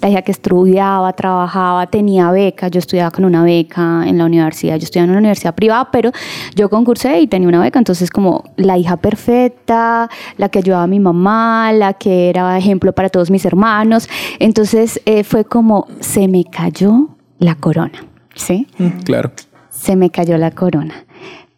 [0.01, 4.77] la hija que estudiaba, trabajaba, tenía beca, yo estudiaba con una beca en la universidad,
[4.77, 6.11] yo estudiaba en una universidad privada, pero
[6.55, 10.87] yo concursé y tenía una beca, entonces como la hija perfecta, la que ayudaba a
[10.87, 14.09] mi mamá, la que era ejemplo para todos mis hermanos,
[14.39, 17.09] entonces eh, fue como se me cayó
[17.39, 18.05] la corona,
[18.35, 18.67] ¿sí?
[18.77, 19.31] Mm, claro.
[19.69, 21.05] Se me cayó la corona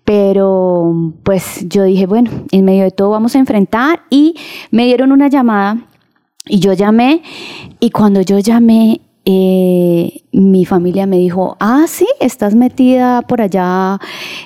[0.05, 4.35] pero pues yo dije, bueno, en medio de todo vamos a enfrentar y
[4.69, 5.79] me dieron una llamada
[6.47, 7.21] y yo llamé
[7.79, 13.99] y cuando yo llamé, eh, mi familia me dijo, ah, sí, estás metida por allá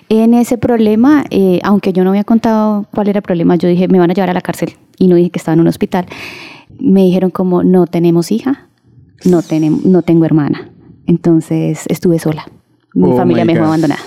[0.07, 1.25] en ese problema.
[1.31, 4.13] Eh, aunque yo no había contado cuál era el problema, yo dije, me van a
[4.13, 6.05] llevar a la cárcel y no dije que estaba en un hospital.
[6.79, 8.69] Me dijeron como, no tenemos hija,
[9.25, 10.69] no, tenemos, no tengo hermana.
[11.07, 12.45] Entonces estuve sola.
[12.93, 14.01] Mi Oh familia me dejó abandonada.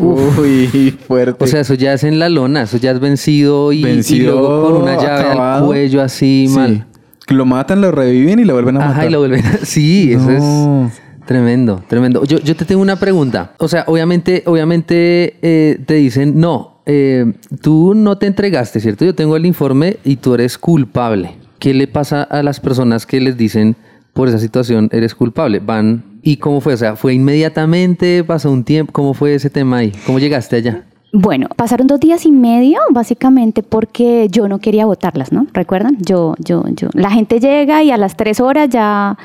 [0.00, 1.44] Uy, fuerte.
[1.44, 4.40] O sea, eso ya es en la lona, eso ya es vencido y, y Vencido,
[4.40, 5.66] luego con una llave al acabado.
[5.66, 6.54] cuello así Sí.
[6.56, 6.86] mal.
[7.28, 8.94] Lo matan, lo reviven y lo vuelven a matar.
[8.94, 9.58] Ajá, y lo vuelven a...
[9.64, 12.24] Sí, eso es tremendo, tremendo.
[12.24, 13.52] Yo, yo te tengo una pregunta.
[13.58, 19.04] O sea, obviamente, obviamente eh, te dicen, no, eh, tú no te entregaste, ¿cierto?
[19.04, 21.34] Yo tengo el informe y tú eres culpable.
[21.58, 23.76] ¿Qué le pasa a las personas que les dicen
[24.12, 25.58] por esa situación eres culpable?
[25.58, 26.16] Van...
[26.22, 26.74] ¿Y cómo fue?
[26.74, 28.24] O sea, ¿fue inmediatamente?
[28.24, 28.92] ¿Pasó un tiempo?
[28.92, 29.92] ¿Cómo fue ese tema ahí?
[30.06, 30.84] ¿Cómo llegaste allá?
[31.12, 35.46] Bueno, pasaron dos días y medio, básicamente porque yo no quería votarlas, ¿no?
[35.52, 35.96] ¿Recuerdan?
[36.00, 36.88] Yo, yo, yo.
[36.92, 39.16] La gente llega y a las tres horas ya,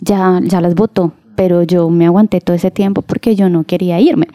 [0.00, 4.00] ya, ya las votó, pero yo me aguanté todo ese tiempo porque yo no quería
[4.00, 4.26] irme.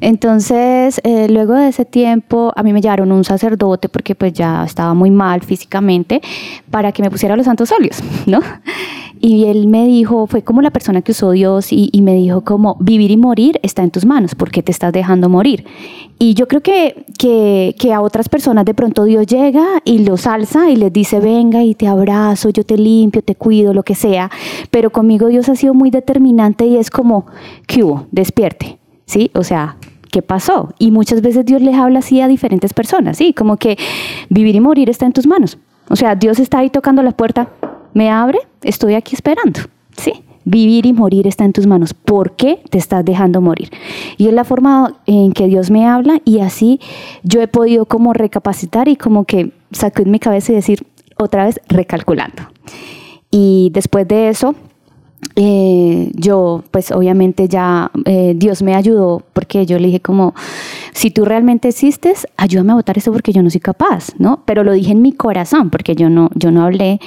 [0.00, 4.64] Entonces, eh, luego de ese tiempo, a mí me llevaron un sacerdote porque pues ya
[4.64, 6.20] estaba muy mal físicamente
[6.70, 8.40] para que me pusiera los santos óleos, ¿no?
[9.26, 12.42] Y él me dijo, fue como la persona que usó Dios y, y me dijo
[12.42, 15.64] como vivir y morir está en tus manos, ¿por qué te estás dejando morir?
[16.18, 20.26] Y yo creo que, que, que a otras personas de pronto Dios llega y los
[20.26, 23.94] alza y les dice, venga y te abrazo, yo te limpio, te cuido, lo que
[23.94, 24.30] sea.
[24.70, 27.24] Pero conmigo Dios ha sido muy determinante y es como,
[27.66, 28.06] ¿qué hubo?
[28.10, 29.30] Despierte, ¿sí?
[29.34, 29.78] O sea,
[30.12, 30.74] ¿qué pasó?
[30.78, 33.32] Y muchas veces Dios les habla así a diferentes personas, ¿sí?
[33.32, 33.78] Como que
[34.28, 35.56] vivir y morir está en tus manos.
[35.88, 37.48] O sea, Dios está ahí tocando la puerta,
[37.94, 39.60] me abre, estoy aquí esperando,
[39.96, 40.12] ¿sí?
[40.44, 41.94] Vivir y morir está en tus manos.
[41.94, 43.70] ¿Por qué te estás dejando morir?
[44.18, 46.80] Y es la forma en que Dios me habla y así
[47.22, 51.60] yo he podido como recapacitar y como que sacudir mi cabeza y decir otra vez
[51.68, 52.42] recalculando.
[53.30, 54.54] Y después de eso,
[55.36, 60.34] eh, yo pues obviamente ya eh, Dios me ayudó porque yo le dije como
[60.92, 64.64] si tú realmente existes ayúdame a votar eso porque yo no soy capaz no pero
[64.64, 67.00] lo dije en mi corazón porque yo no yo no hablé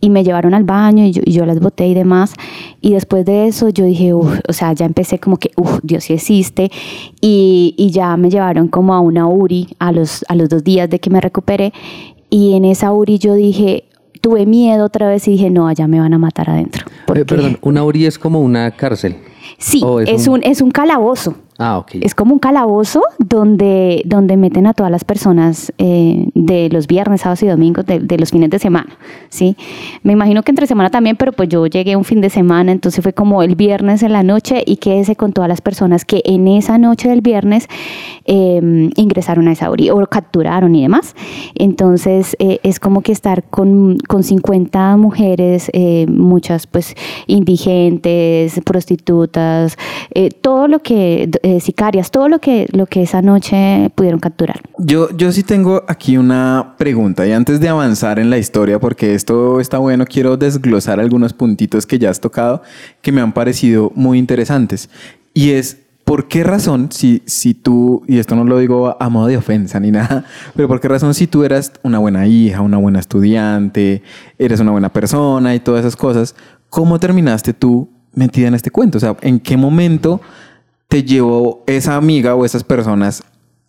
[0.00, 2.34] y me llevaron al baño y yo, y yo las voté y demás.
[2.80, 6.04] Y después de eso yo dije "Uf", o sea ya empecé como que uff Dios
[6.04, 6.70] sí existe
[7.20, 10.90] y, y ya me llevaron como a una URI a los a los dos días
[10.90, 11.72] de que me recuperé.
[12.30, 13.84] Y en esa URI yo dije
[14.24, 17.58] tuve miedo otra vez y dije no allá me van a matar adentro Eh, perdón,
[17.60, 19.16] una URI es como una cárcel.
[19.58, 21.34] Sí, Oh, es es, un- un, es un calabozo.
[21.56, 21.92] Ah, ok.
[22.00, 27.20] Es como un calabozo donde, donde meten a todas las personas eh, de los viernes,
[27.20, 28.96] sábados y domingos, de, de los fines de semana,
[29.28, 29.56] ¿sí?
[30.02, 33.00] Me imagino que entre semana también, pero pues yo llegué un fin de semana, entonces
[33.04, 36.48] fue como el viernes en la noche y quédese con todas las personas que en
[36.48, 37.68] esa noche del viernes
[38.24, 41.14] eh, ingresaron a esa URI o capturaron y demás.
[41.54, 46.96] Entonces eh, es como que estar con, con 50 mujeres, eh, muchas pues
[47.28, 48.60] indigentes,
[49.34, 49.76] prostitutas,
[50.14, 54.60] eh, todo lo que, eh, sicarias, todo lo que, lo que esa noche pudieron capturar.
[54.78, 59.14] Yo, yo sí tengo aquí una pregunta y antes de avanzar en la historia, porque
[59.14, 62.62] esto está bueno, quiero desglosar algunos puntitos que ya has tocado
[63.02, 64.88] que me han parecido muy interesantes.
[65.32, 69.26] Y es, ¿por qué razón, si, si tú, y esto no lo digo a modo
[69.26, 72.78] de ofensa ni nada, pero por qué razón si tú eras una buena hija, una
[72.78, 74.02] buena estudiante,
[74.38, 76.34] eres una buena persona y todas esas cosas,
[76.70, 78.98] ¿cómo terminaste tú metida en este cuento?
[78.98, 80.20] O sea, ¿en qué momento
[80.88, 83.22] te llevó esa amiga o esas personas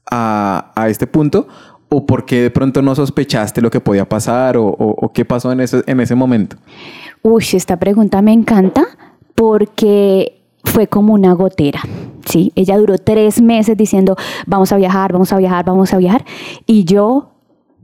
[0.09, 1.47] a, a este punto?
[1.89, 4.57] ¿O por qué de pronto no sospechaste lo que podía pasar?
[4.57, 6.57] ¿O, o- o qué pasó en ese, en ese momento?
[7.21, 8.85] Uy, esta pregunta me encanta
[9.35, 11.81] porque fue como una gotera,
[12.25, 12.51] ¿sí?
[12.55, 14.15] Ella duró tres meses diciendo,
[14.47, 16.25] vamos a viajar, vamos a viajar, vamos a viajar.
[16.65, 17.31] Y yo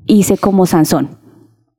[0.08, 1.18] hice como Sansón.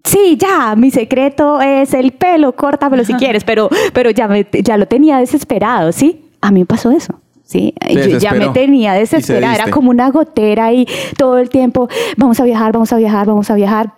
[0.04, 4.76] Sí, ya, mi secreto es el pelo, córtamelo si quieres, pero, pero ya, me- ya
[4.76, 6.24] lo tenía desesperado, ¿sí?
[6.40, 7.14] A mí me pasó eso.
[7.44, 10.86] Sí, yo ya me tenía desesperada, era como una gotera y
[11.18, 13.92] todo el tiempo, vamos a viajar, vamos a viajar, vamos a viajar.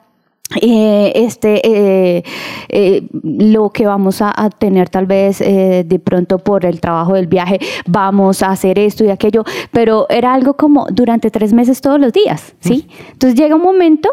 [0.61, 2.23] Eh, este eh,
[2.69, 7.15] eh, lo que vamos a, a tener tal vez eh, de pronto por el trabajo
[7.15, 11.81] del viaje vamos a hacer esto y aquello pero era algo como durante tres meses
[11.81, 14.11] todos los días sí entonces llega un momento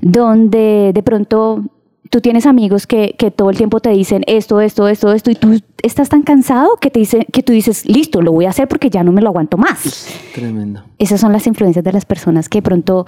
[0.00, 1.62] donde de pronto
[2.08, 5.34] tú tienes amigos que, que todo el tiempo te dicen esto esto esto esto y
[5.34, 8.68] tú estás tan cansado que te dice que tú dices listo lo voy a hacer
[8.68, 10.82] porque ya no me lo aguanto más Tremendo.
[10.98, 13.04] esas son las influencias de las personas que de pronto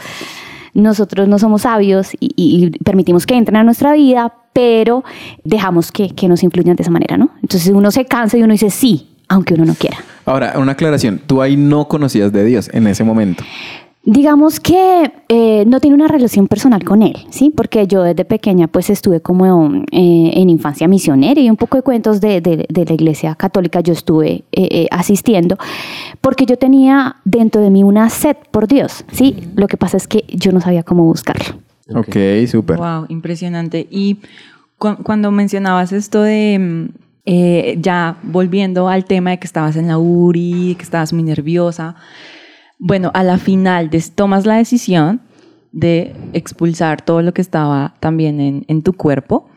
[0.76, 5.04] nosotros no somos sabios y, permitimos que entren a nuestra vida, pero
[5.42, 7.30] dejamos que, que nos influyan de esa manera, ¿no?
[7.42, 9.96] Entonces uno se cansa y uno dice sí, aunque uno no quiera.
[10.24, 11.20] Ahora, una aclaración.
[11.26, 13.44] Tú ahí no conocías de Dios en ese momento.
[14.08, 17.52] Digamos que eh, no tiene una relación personal con él, ¿sí?
[17.54, 21.82] Porque yo desde pequeña pues estuve como eh, en infancia misionera y un poco de
[21.82, 25.56] cuentos de, de- de la iglesia católica yo estuve eh, eh, asistiendo
[26.20, 29.34] porque yo tenía dentro de mí una sed por Dios, ¿sí?
[29.56, 31.56] Lo que pasa es que yo no sabía cómo buscarlo.
[31.92, 32.16] Ok,
[32.48, 32.76] súper.
[32.76, 33.88] Wow, impresionante.
[33.90, 34.18] Y
[34.78, 36.90] cu- cuando mencionabas esto de
[37.80, 41.96] ya volviendo al tema de que estabas en la URI, que estabas muy nerviosa,
[42.78, 45.20] bueno, a la final des- tomas la decisión
[45.72, 49.48] de expulsar todo lo que estaba también en, en tu cuerpo.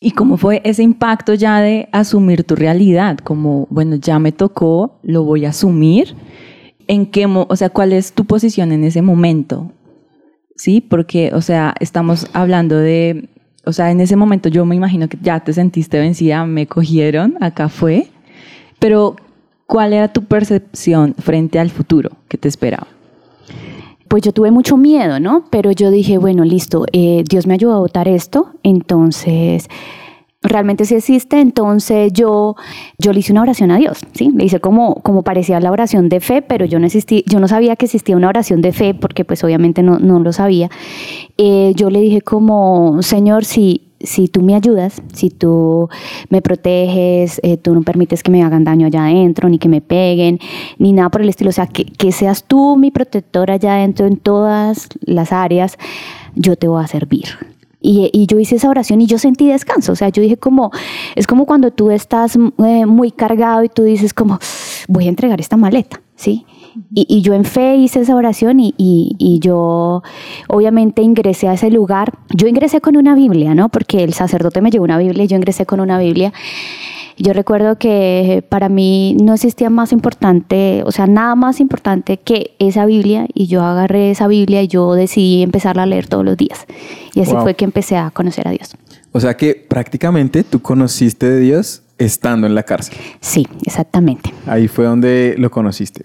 [0.00, 3.18] ¿Y cómo fue ese impacto ya de asumir tu realidad?
[3.18, 6.16] Como, bueno, ya me tocó, lo voy a asumir.
[6.86, 9.70] ¿En qué, o sea, cuál es tu posición en ese momento?
[10.56, 13.28] Sí, porque, o sea, estamos hablando de,
[13.64, 17.36] o sea, en ese momento yo me imagino que ya te sentiste vencida, me cogieron,
[17.40, 18.08] acá fue,
[18.78, 19.16] pero
[19.70, 22.88] ¿cuál era tu percepción frente al futuro que te esperaba?
[24.08, 25.44] pues yo tuve mucho miedo, ¿no?
[25.50, 29.68] Pero yo dije, bueno, listo, eh, Dios me ayudó a votar esto, entonces
[30.42, 32.56] realmente sí existe, entonces yo,
[32.98, 34.32] yo le hice una oración a Dios, ¿sí?
[34.34, 37.46] Le hice como, como parecía la oración de fe, pero yo no, existí, yo no
[37.46, 40.70] sabía que existía una oración de fe, porque pues obviamente no, no lo sabía.
[41.38, 45.88] Eh, yo le dije como, Señor, si, si tú me ayudas, si tú
[46.28, 49.80] me proteges, eh, tú no permites que me hagan daño allá adentro, ni que me
[49.80, 50.38] peguen,
[50.78, 54.16] ni nada por el estilo, o sea, que, seas tú mi protector allá adentro en
[54.16, 55.78] todas las áreas,
[56.34, 57.26] yo te voy a servir.
[57.82, 60.70] Y, yo hice esa oración y yo sentí descanso, o sea, yo dije como,
[61.14, 64.38] es como cuando tú estás eh, muy cargado y tú dices como,
[64.88, 66.44] voy a entregar esta maleta, ¿sí?
[66.94, 70.02] Y, y yo en fe hice esa oración y, y- y yo
[70.48, 72.12] obviamente ingresé a ese lugar.
[72.34, 73.68] Yo ingresé con una Biblia, ¿no?
[73.68, 76.32] Porque el sacerdote me llevó una Biblia y yo ingresé con una Biblia.
[77.18, 82.52] Yo recuerdo que para mí no existía más importante, o sea, nada más importante que
[82.58, 86.36] esa Biblia y yo agarré esa Biblia y yo decidí empezarla a leer todos los
[86.38, 86.66] días.
[87.14, 87.42] Y así Wow.
[87.42, 88.74] fue que empecé a conocer a Dios.
[89.12, 92.96] O sea que prácticamente tú conociste de Dios estando en la cárcel.
[93.20, 94.32] Sí, exactamente.
[94.46, 96.02] Ahí fue donde lo conociste.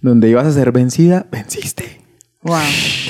[0.00, 2.00] Donde ibas a ser vencida, venciste.
[2.42, 2.58] Wow.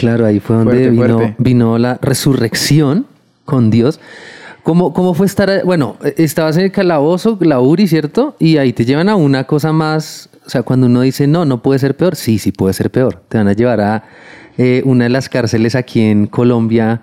[0.00, 1.34] Claro, ahí fue donde Fuerte, vino, fuerte.
[1.38, 3.06] vino la resurrección
[3.44, 4.00] con Dios.
[4.62, 5.48] ¿Cómo, ¿Cómo fue estar?
[5.50, 8.34] a- Bueno, eh, estabas en el calabozo, la URI, ¿cierto?
[8.38, 10.28] Y ahí te llevan a una cosa más.
[10.46, 13.22] O sea, cuando uno dice no, no puede ser peor, sí, sí puede ser peor.
[13.28, 14.04] Te van a llevar a
[14.58, 17.02] eh, una de las cárceles aquí en Colombia,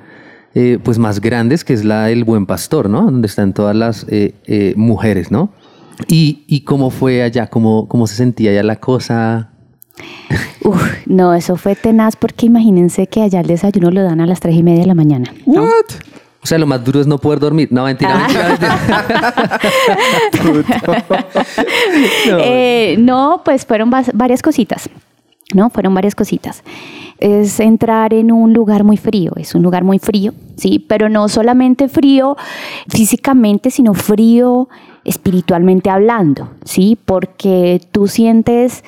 [0.55, 3.03] eh, pues más grandes, que es la del Buen Pastor, ¿no?
[3.03, 5.51] Donde están todas las eh, eh, mujeres, ¿no?
[6.07, 9.49] Y, y cómo fue allá, cómo, cómo se sentía allá la cosa.
[10.63, 14.39] Uf, no, eso fue tenaz porque imagínense que allá el desayuno lo dan a las
[14.39, 15.33] tres y media de la mañana.
[15.45, 15.63] ¿no?
[16.43, 17.69] O sea, lo más duro es no poder dormir.
[17.71, 19.59] No, mentira, mentira, mentira.
[22.45, 24.89] Eh, no, pues fueron varias cositas.
[25.53, 26.63] No, fueron varias cositas.
[27.19, 31.29] Es entrar en un lugar muy frío, es un lugar muy frío, sí, pero no
[31.29, 32.35] solamente frío
[32.89, 34.67] físicamente, sino frío
[35.05, 38.83] espiritualmente hablando, sí, porque tú sientes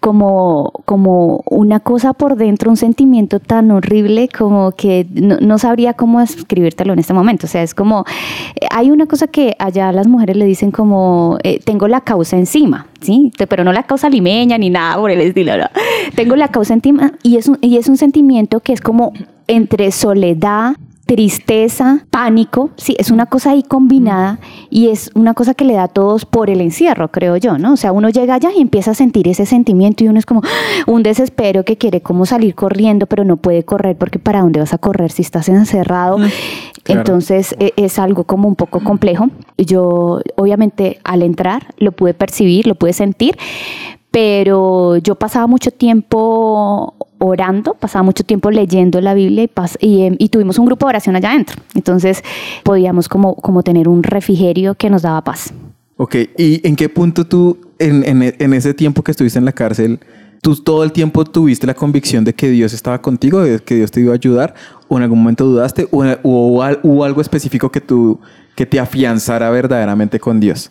[0.00, 5.92] como, como una cosa por dentro, un sentimiento tan horrible como que no, no sabría
[5.92, 7.46] cómo escribírtelo en este momento.
[7.46, 8.04] O sea, es como,
[8.56, 12.38] eh, hay una cosa que allá las mujeres le dicen como, eh, tengo la causa
[12.38, 13.30] encima, ¿sí?
[13.48, 15.66] Pero no la causa limeña ni nada por el estilo, ¿no?
[16.16, 19.12] Tengo la causa encima y es un, y es un sentimiento que es como
[19.46, 20.76] entre soledad,
[21.10, 24.38] tristeza, pánico, sí, es una cosa ahí combinada
[24.70, 27.72] y es una cosa que le da a todos por el encierro, creo yo, ¿no?
[27.72, 30.42] O sea, uno llega allá y empieza a sentir ese sentimiento y uno es como
[30.86, 34.72] un desespero que quiere como salir corriendo, pero no puede correr porque ¿para dónde vas
[34.72, 36.18] a correr si estás encerrado?
[36.86, 39.30] Entonces e, es algo como un poco complejo.
[39.58, 43.36] Yo obviamente al entrar lo pude percibir, lo pude sentir,
[44.10, 49.48] pero yo pasaba mucho tiempo orando, pasaba mucho tiempo leyendo la Biblia
[49.78, 51.56] y, em, tuvimos un grupo de oración allá adentro.
[51.74, 52.22] Entonces
[52.64, 55.52] podíamos como, tener un refrigerio que nos daba paz.
[55.96, 58.22] Ok, ¿y en qué punto tú, en,
[58.54, 60.00] ese tiempo que estuviste en la cárcel,
[60.40, 63.90] tú todo el tiempo tuviste la convicción de que Dios estaba contigo, de que Dios
[63.90, 64.54] te iba a ayudar,
[64.88, 67.82] o en algún momento dudaste, o, hubo algo específico que,
[68.56, 70.70] que te afianzara verdaderamente con Dios?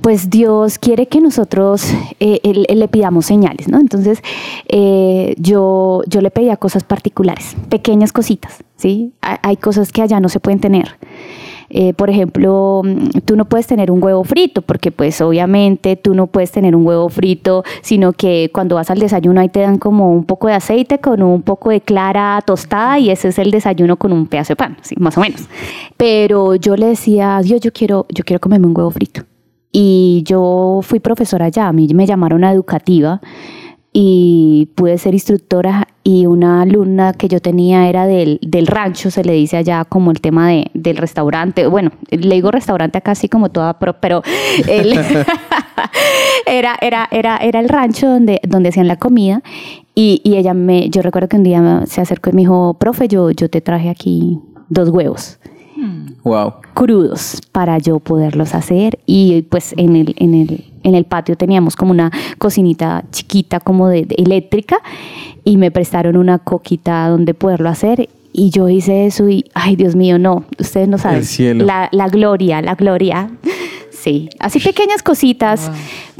[0.00, 3.78] Pues Dios quiere que nosotros eh, le pidamos señales, ¿no?
[3.78, 4.22] Entonces
[4.68, 9.12] eh, yo, yo le pedía cosas particulares, pequeñas cositas, ¿sí?
[9.20, 10.96] Hay, cosas que allá no se pueden tener.
[11.68, 12.82] Eh, por ejemplo,
[13.24, 16.86] tú no puedes tener un huevo frito, porque pues obviamente tú no puedes tener un
[16.86, 20.54] huevo frito, sino que cuando vas al desayuno ahí te dan como un poco de
[20.54, 24.52] aceite con un poco de clara tostada y ese es el desayuno con un pedazo
[24.52, 24.94] de pan, ¿sí?
[24.98, 25.48] más o menos.
[25.96, 29.22] Pero yo le decía, Dios, yo quiero, yo quiero comerme un huevo frito.
[29.78, 33.20] Y yo fui profesora allá, a mí me llamaron a educativa
[33.92, 39.22] y pude ser instructora y una alumna que yo tenía era del, del rancho, se
[39.22, 43.28] le dice allá como el tema de, del restaurante, bueno, le digo restaurante acá así
[43.28, 44.22] como toda, pero
[46.46, 49.42] era, era, era, era el rancho donde, donde hacían la comida
[49.94, 53.08] y, y, ella me, yo recuerdo que un día se acercó y me dijo, profe,
[53.08, 55.38] yo, yo te traje aquí dos huevos.
[56.22, 56.54] Wow.
[56.74, 58.98] Crudos para yo poderlos hacer.
[59.06, 63.88] Y pues en el, en el, en el patio teníamos como una cocinita chiquita, como
[63.88, 64.78] de, eléctrica,
[65.44, 68.08] y me prestaron una coquita donde poderlo hacer.
[68.32, 71.24] Y yo hice eso y, ay Dios mío, no, ustedes no saben.
[71.66, 73.30] La, la gloria, la gloria.
[73.90, 75.68] Sí, así pequeñas cositas,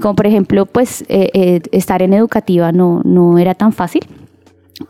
[0.01, 4.05] como por ejemplo, pues eh, eh, estar en educativa no, no era tan fácil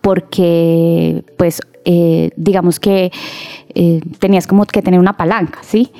[0.00, 3.12] porque pues eh, digamos que
[3.74, 5.90] eh, tenías como que tener una palanca, ¿sí?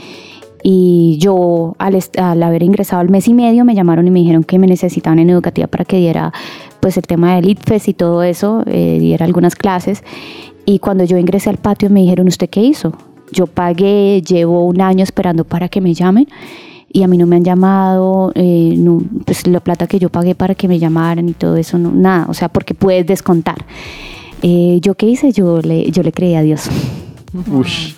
[0.63, 4.43] Y yo al, al, haber ingresado al mes y medio me llamaron y me dijeron
[4.43, 6.33] que me necesitaban en educativa para que diera
[6.81, 10.03] pues el tema del ITFES y todo eso, eh, diera algunas clases.
[10.65, 12.93] Y cuando yo ingresé al patio me dijeron, ¿usted qué hizo?
[13.31, 16.27] Yo pagué, llevo un año esperando para que me llamen
[16.93, 18.77] y a mí no me han llamado, eh,
[19.25, 22.27] pues la plata que yo pagué para que me llamaran y todo eso, no, nada,
[22.29, 23.65] o sea, porque puedes descontar.
[24.43, 25.33] Eh, ¿Yo qué hice?
[25.33, 26.69] Yo le, yo le creí a Dios.
[27.51, 27.93] Ush,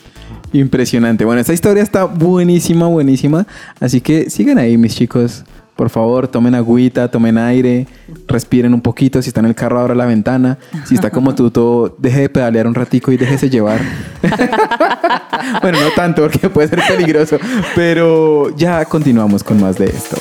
[0.53, 1.25] impresionante.
[1.25, 3.47] Bueno, esta historia está buenísima, buenísima.
[3.81, 5.45] Así que sigan ahí, mis chicos.
[5.77, 7.87] Por favor, tomen agüita, tomen aire,
[8.27, 9.23] respiren un poquito.
[9.23, 10.59] Si está en el carro, abra la ventana.
[10.85, 13.81] Si está como tú, todo, deje de pedalear un ratico y déjese llevar.
[15.63, 17.39] bueno, no tanto porque puede ser peligroso.
[17.77, 20.17] Pero ya continuamos con más de esto.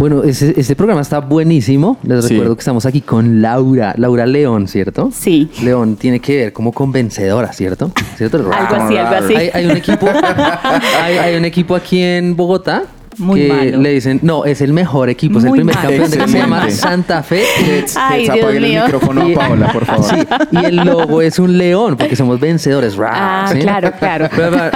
[0.00, 1.98] Bueno, este programa está buenísimo.
[2.02, 5.10] Les recuerdo que estamos aquí con Laura, Laura León, ¿cierto?
[5.12, 5.50] Sí.
[5.62, 7.92] León tiene que ver como con vencedora, ¿cierto?
[8.16, 8.38] ¿Cierto?
[8.38, 9.34] algo así, algo así.
[9.52, 10.08] Hay, un equipo,
[11.02, 12.84] hay, un equipo aquí en Bogotá
[13.20, 16.38] muy que le dicen, no, es el mejor equipo, es el primer campeón de se
[16.38, 17.44] llama Santa Fe.
[17.96, 20.06] Ay, Dios el micrófono a Paola, por favor.
[20.06, 20.16] Sí,
[20.50, 22.96] y el logo es un león, porque somos vencedores.
[23.00, 24.28] Ah, claro, claro.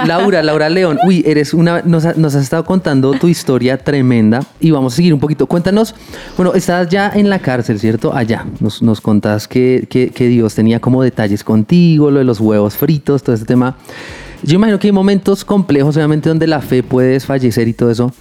[0.05, 4.93] Laura, Laura León, uy, eres una, nos, has estado contando tu historia tremenda y vamos
[4.93, 5.47] a seguir un poquito.
[5.47, 5.95] Cuéntanos,
[6.37, 8.13] bueno, estás ya en la cárcel, ¿cierto?
[8.13, 12.39] Allá, nos, nos contás que, que, que Dios tenía como detalles contigo, lo de los
[12.39, 13.75] huevos fritos, todo ese tema.
[14.45, 18.11] Yo imagino que hay momentos complejos, obviamente, donde la fe puede desfallecer y todo eso.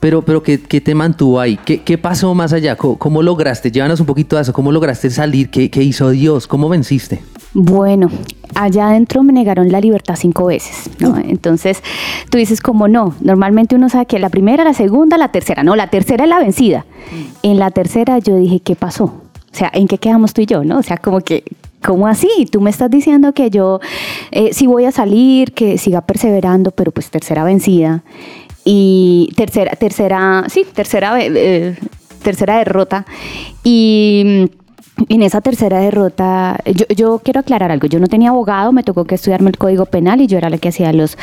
[0.00, 1.58] Pero, pero ¿qué, qué te mantuvo ahí?
[1.64, 2.76] ¿Qué, ¿Qué, pasó más allá?
[2.76, 3.70] ¿Cómo, lograste?
[3.70, 4.52] Llévanos un poquito a eso.
[4.52, 5.48] ¿Cómo lograste salir?
[5.48, 6.46] ¿Qué, ¿Qué, hizo Dios?
[6.46, 7.22] ¿Cómo venciste?
[7.54, 8.10] Bueno,
[8.54, 10.90] allá adentro me negaron la libertad cinco veces.
[10.98, 11.16] ¿no?
[11.16, 11.82] Entonces
[12.28, 13.14] tú dices, como no?
[13.20, 15.62] Normalmente uno sabe que la primera, la segunda, la tercera.
[15.62, 16.84] No, la tercera es la vencida.
[17.10, 17.46] Mm.
[17.46, 19.04] En la tercera yo dije, ¿qué pasó?
[19.04, 20.64] O sea, ¿en qué quedamos tú y yo?
[20.64, 20.78] ¿no?
[20.78, 21.44] O sea, como que,
[21.82, 22.46] ¿Cómo así?
[22.50, 23.80] Tú me estás diciendo que yo
[24.30, 28.04] eh, sí voy a salir, que siga perseverando, pero pues tercera vencida.
[28.64, 31.76] Y tercera, tercera, sí, tercera, eh,
[32.22, 33.04] tercera derrota.
[33.64, 34.48] Y
[35.08, 36.58] en esa tercera derrota,
[36.96, 40.20] yo, quiero aclarar algo, yo no tenía abogado, me tocó que estudiarme el código penal
[40.20, 41.16] y yo era la que hacía los,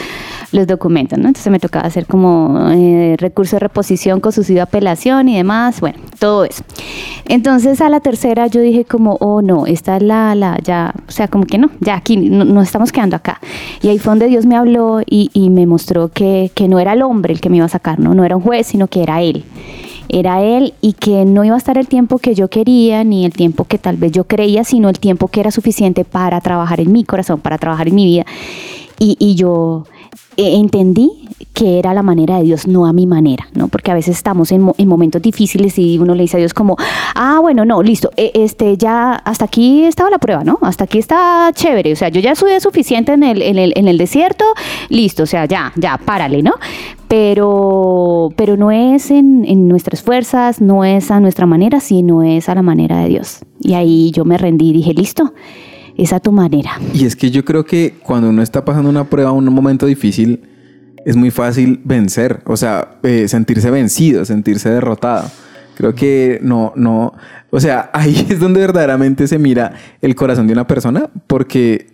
[0.52, 1.28] los documentos, ¿no?
[1.28, 6.00] Entonces me tocaba hacer como eh, recurso de reposición con suicidio apelación y demás, bueno,
[6.20, 6.64] todo eso.
[7.26, 11.12] Entonces a la tercera yo dije como, oh no, esta es la, la ya, o
[11.12, 13.40] sea, como que no, ya aquí no, estamos quedando acá.
[13.82, 16.94] Y ahí fue donde Dios me habló y, y me mostró que, que no era
[16.94, 18.14] el hombre el que me iba a sacar, ¿no?
[18.14, 19.46] No era un juez, sino que era él
[20.10, 23.34] era él y que no iba a estar el tiempo que yo quería ni el
[23.34, 26.92] tiempo que tal vez yo creía, sino el tiempo que era suficiente para trabajar en
[26.92, 28.26] mi corazón, para trabajar en mi vida.
[29.00, 29.86] Y, y yo
[30.36, 33.68] eh, entendí que era la manera de Dios, no a mi manera, ¿no?
[33.68, 36.78] Porque a veces estamos en, en, momentos difíciles y uno le dice a Dios como,
[37.16, 40.58] ah, bueno, no, listo, eh, este, ya hasta aquí estaba la prueba, ¿no?
[40.62, 43.90] Hasta aquí está chévere, o sea, yo ya subí suficiente en el, en el, en
[43.90, 44.46] el desierto,
[44.88, 46.54] listo, o sea, ya, ya, párale, ¿no?
[47.10, 52.56] Pero, pero no es en, nuestras fuerzas, no es a nuestra manera, sino es a
[52.56, 53.40] la manera de Dios.
[53.60, 55.34] Y ahí yo me rendí y dije, listo,
[55.98, 56.80] es a tu manera.
[56.94, 60.42] Y es que yo creo que cuando uno está pasando una prueba, un momento difícil,
[61.04, 65.30] es muy fácil vencer, o sea, eh, sentirse vencido, sentirse derrotado.
[65.76, 67.14] Creo que no, no,
[67.50, 71.88] o sea, ahí es donde verdaderamente se mira el corazón de una persona, porque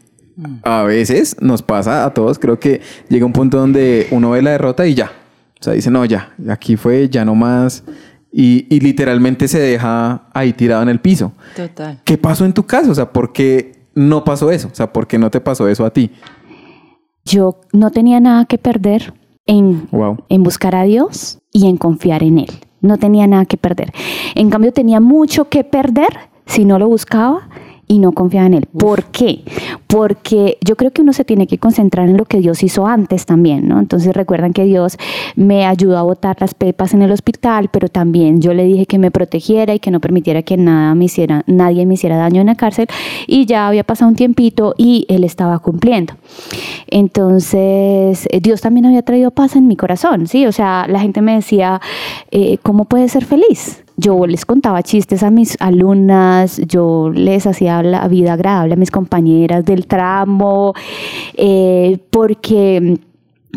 [0.64, 4.52] a veces nos pasa a todos, creo que llega un punto donde uno ve la
[4.52, 5.12] derrota y ya,
[5.60, 7.84] o sea, dice, no, ya, aquí fue, ya no más.
[8.32, 11.32] Y, y literalmente se deja ahí tirado en el piso.
[11.56, 12.02] Total.
[12.04, 12.92] ¿Qué pasó en tu caso?
[12.92, 14.68] O sea, ¿por qué no pasó eso?
[14.72, 16.12] O sea, ¿por qué no te pasó eso a ti?
[17.24, 19.14] Yo no tenía nada que perder
[19.46, 20.18] en, wow.
[20.28, 22.52] en buscar a Dios y en confiar en Él.
[22.82, 23.94] No tenía nada que perder.
[24.36, 27.50] En cambio, tenía mucho que perder si no lo buscaba
[27.88, 28.68] y no confiaba en él.
[28.78, 29.44] ¿Por qué?
[29.88, 33.26] Porque yo creo que uno se tiene que concentrar en lo que Dios hizo antes
[33.26, 33.80] también, ¿no?
[33.80, 34.98] Entonces recuerdan que Dios
[35.36, 38.98] me ayudó a botar las pepas en el hospital, pero también yo le dije que
[38.98, 42.48] me protegiera y que no permitiera que nada me hiciera, nadie me hiciera daño en
[42.48, 42.88] la cárcel
[43.28, 46.16] y ya había pasado un tiempito y él estaba cumpliendo.
[46.88, 50.46] Entonces Dios también había traído paz en mi corazón, ¿sí?
[50.48, 51.82] O sea, la gente me decía,
[52.32, 53.85] eh, ¿cómo puedes ser feliz?
[53.98, 58.92] Yo les contaba chistes a mis alumnas, yo les hacía la vida agradable a mis
[58.92, 60.74] compañeras del tramo,
[61.36, 63.00] eh, porque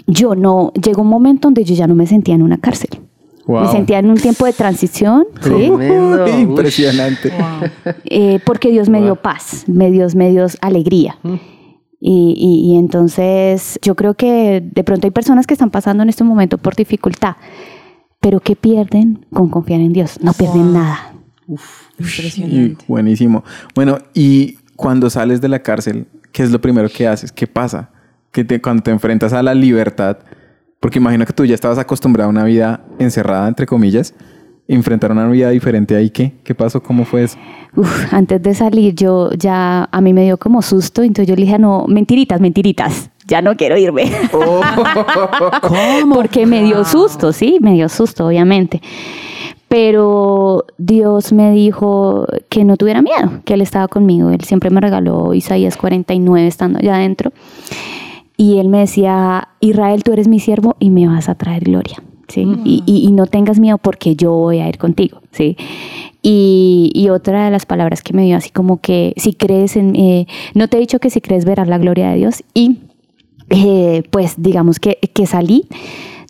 [0.07, 2.91] yo no, llegó un momento donde yo ya no me sentía en una cárcel.
[3.47, 3.63] Wow.
[3.63, 5.27] Me sentía en un tiempo de transición.
[5.41, 5.51] ¿sí?
[6.39, 7.31] Impresionante.
[7.31, 7.95] Wow.
[8.05, 11.19] Eh, porque Dios me dio paz, me dio, me dio alegría.
[12.01, 16.11] Y, y, y entonces yo creo que de pronto hay personas que están pasando en
[16.11, 17.37] este momento por dificultad
[18.29, 20.19] pero ¿qué pierden con confiar en Dios?
[20.23, 20.73] No pierden wow.
[20.75, 21.15] nada.
[21.47, 22.57] Uf, impresionante.
[22.59, 23.43] Y buenísimo.
[23.75, 27.33] Bueno, y cuando sales de la cárcel, ¿qué es lo primero que haces?
[27.33, 27.89] ¿Qué pasa?
[28.31, 30.19] Que te, cuando te enfrentas a la libertad,
[30.79, 34.13] porque imagino que tú ya estabas acostumbrado a una vida encerrada, entre comillas,
[34.67, 36.35] enfrentar una vida diferente ahí, ¿qué?
[36.45, 36.83] ¿Qué pasó?
[36.83, 37.39] ¿Cómo fue eso?
[37.77, 41.47] Uf, antes de salir yo ya, a mí me dio como susto, entonces yo le
[41.47, 44.11] dije, no, mentiritas, mentiritas ya no quiero irme.
[44.33, 44.61] Oh.
[45.63, 46.17] ¿Cómo?
[46.17, 48.81] Porque me dio susto, sí, me dio susto, obviamente.
[49.69, 54.31] Pero Dios me dijo que no tuviera miedo, que Él estaba conmigo.
[54.31, 57.33] Él siempre me regaló Isaías 49 estando allá adentro.
[58.39, 62.03] Y Él me decía, Israel, tú eres mi siervo y me vas a traer gloria.
[62.29, 62.47] ¿sí?
[62.47, 62.63] Mm.
[62.65, 65.57] Y, y, y, no tengas miedo porque yo voy a ir contigo, ¿sí?
[66.23, 69.97] Y, y, otra de las palabras que me dio así como que si crees en,
[69.97, 72.79] eh, no te he dicho que si crees verás la gloria de Dios y
[73.51, 75.67] eh, pues digamos que, que salí.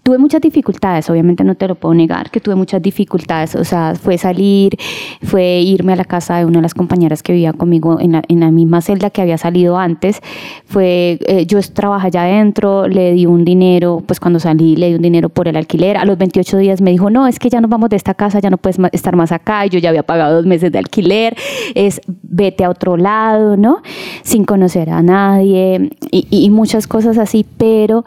[0.08, 3.92] Tuve muchas dificultades, obviamente no te lo puedo negar, que tuve muchas dificultades, o sea,
[3.94, 4.74] fue salir,
[5.22, 8.50] fue irme a la casa de una de las compañeras que vivía conmigo en la,
[8.50, 10.22] misma celda que había salido antes,
[10.64, 14.94] fue, eh, yo trabajé allá adentro, le di un dinero, pues cuando salí le di
[14.94, 17.60] un dinero por el alquiler, a los 28 días me dijo, no, es que ya
[17.60, 20.36] nos vamos de esta casa, ya no puedes estar más acá, yo ya había pagado
[20.36, 21.36] dos meses de alquiler,
[21.74, 23.82] es vete a otro lado, ¿no?
[24.22, 28.06] Sin conocer a nadie y, y muchas cosas así, pero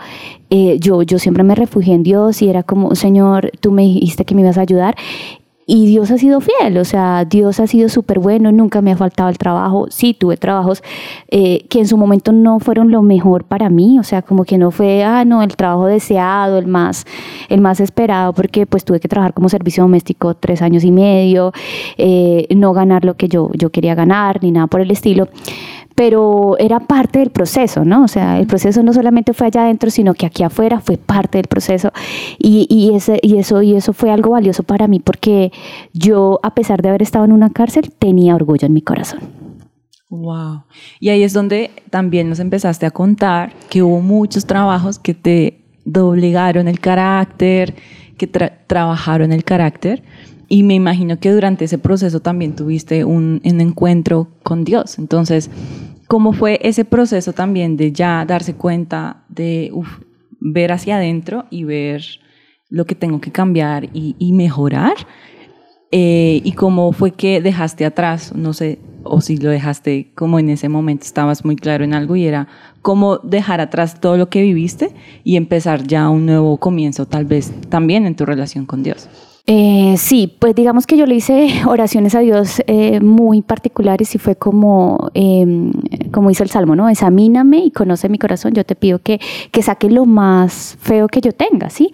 [0.54, 4.26] eh, yo, yo siempre me refugié en Dios y era como, Señor, tú me dijiste
[4.26, 4.95] que me ibas a ayudar.
[5.66, 8.97] Y Dios ha sido fiel, o sea, Dios ha sido súper bueno, nunca me ha
[8.97, 9.88] faltado el trabajo.
[9.89, 10.84] Sí, tuve trabajos
[11.30, 14.58] eh, que en su momento no fueron lo mejor para mí, o sea, como que
[14.58, 17.06] no fue, ah, no, el trabajo deseado, el más,
[17.47, 21.54] el más esperado, porque pues tuve que trabajar como servicio doméstico tres años y medio,
[21.97, 25.30] eh, no ganar lo que yo, yo quería ganar, ni nada por el estilo
[25.95, 28.03] pero era parte del proceso, ¿no?
[28.03, 31.37] O sea, el proceso no solamente fue allá adentro, sino que aquí afuera fue parte
[31.37, 31.91] del proceso
[32.37, 35.51] y, y, ese, y, eso, y eso fue algo valioso para mí porque
[35.93, 39.19] yo, a pesar de haber estado en una cárcel, tenía orgullo en mi corazón.
[40.09, 40.63] Wow.
[40.99, 45.61] Y ahí es donde también nos empezaste a contar que hubo muchos trabajos que te
[45.85, 47.75] doblegaron el carácter,
[48.17, 50.03] que tra trabajaron el carácter.
[50.52, 54.99] Y me imagino que durante ese proceso también tuviste un, un encuentro con Dios.
[54.99, 55.49] Entonces,
[56.08, 59.88] ¿cómo fue ese proceso también de ya darse cuenta de uf,
[60.41, 62.04] ver hacia adentro y ver
[62.68, 64.95] lo que tengo que cambiar y, y mejorar?
[65.89, 70.49] Eh, ¿Y cómo fue que dejaste atrás, no sé, o si lo dejaste como en
[70.49, 72.49] ese momento estabas muy claro en algo y era
[72.82, 74.93] cómo dejar atrás todo lo que viviste
[75.24, 79.30] y empezar ya un nuevo comienzo, tal vez también en tu relación con Dios?
[79.54, 84.18] Eh, sí, pues digamos que yo le hice oraciones a Dios eh, muy particulares y
[84.18, 85.74] fue como, eh,
[86.14, 86.88] como hizo el Salmo, ¿no?
[86.88, 88.54] Examíname y conoce mi corazón.
[88.54, 89.20] Yo te pido que,
[89.52, 91.91] que saque lo más feo que yo tenga, ¿sí?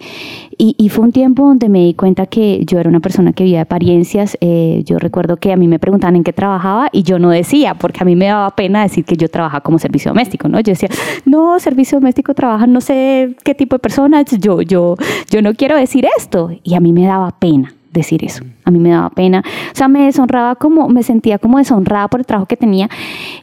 [0.56, 3.42] Y, y, fue un tiempo donde me di cuenta que yo era una persona que
[3.42, 4.38] vivía de apariencias.
[4.40, 7.74] Eh, yo recuerdo que a mí me preguntaban en qué trabajaba y yo no decía,
[7.74, 10.60] porque a mí me daba pena decir que yo trabajaba como servicio doméstico, ¿no?
[10.60, 10.90] Yo decía,
[11.24, 14.94] no, servicio doméstico trabaja no sé qué tipo de personas, yo, yo,
[15.28, 16.50] yo no quiero decir esto.
[16.62, 17.47] Y a mí me daba pena
[17.92, 18.44] decir eso.
[18.64, 19.42] A mí me daba pena.
[19.72, 22.88] O sea, me deshonraba como, me sentía como deshonrada por el trabajo que tenía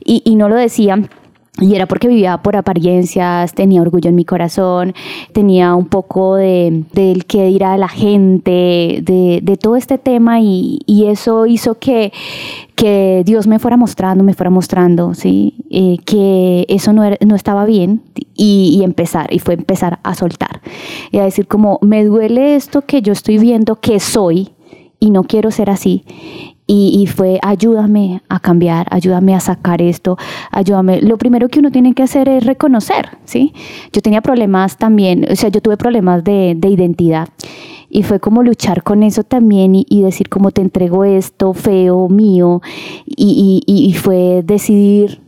[0.04, 1.00] y, y no lo decía.
[1.62, 4.94] Y era porque vivía por apariencias, tenía orgullo en mi corazón,
[5.32, 11.06] tenía un poco de, del de la gente, de, de todo este tema y, y,
[11.06, 12.12] eso hizo que,
[12.76, 15.66] que Dios me fuera mostrando, me fuera mostrando, ¿sí?
[15.70, 18.02] Eh, que eso no, no estaba bien
[18.36, 20.62] y, y, empezar, y fue empezar a soltar.
[21.12, 24.50] Y a decir como, me duele esto que yo estoy viendo que soy
[25.00, 26.04] y no quiero ser así.
[26.68, 30.18] Y, y, fue ayúdame a cambiar, ayúdame a sacar esto,
[30.50, 31.00] ayúdame.
[31.02, 33.54] Lo primero que uno tiene que hacer es reconocer, ¿sí?
[33.94, 37.30] Yo tenía problemas también, o sea, yo tuve problemas de, de identidad
[37.88, 42.10] y fue como luchar con eso también y, y decir como te entrego esto feo
[42.10, 42.62] mío
[43.06, 45.22] y, y, y fue decidir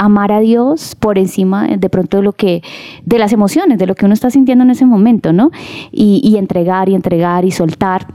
[0.00, 2.62] amar a Dios por encima de pronto de lo que,
[3.04, 5.50] de las emociones, de lo que uno está sintiendo en ese momento, ¿no?
[5.92, 8.06] Y, entregar y entregar y soltar.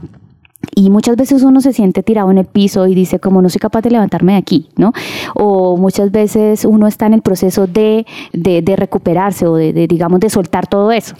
[0.74, 3.58] Y muchas veces uno se siente tirado en el piso y dice, como no soy
[3.58, 4.92] capaz de levantarme de aquí, ¿no?
[5.34, 10.20] O muchas veces uno está en el proceso de, de, de recuperarse o de, digamos,
[10.20, 11.14] de soltar todo eso.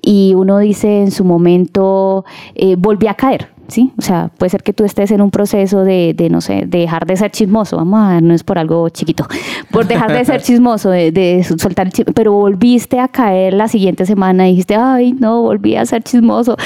[0.00, 2.24] Y uno dice en su momento,
[2.54, 3.92] eh, volví a caer, ¿sí?
[3.98, 6.78] O sea, puede ser que tú estés en un proceso de, de, no sé, de
[6.78, 9.26] dejar de ser chismoso, vamos a ver, no es por algo chiquito,
[9.70, 13.68] por dejar de ser chismoso, de, de soltar el chismoso, pero volviste a caer la
[13.68, 16.56] siguiente semana y dijiste, ay, no, volví a ser chismoso.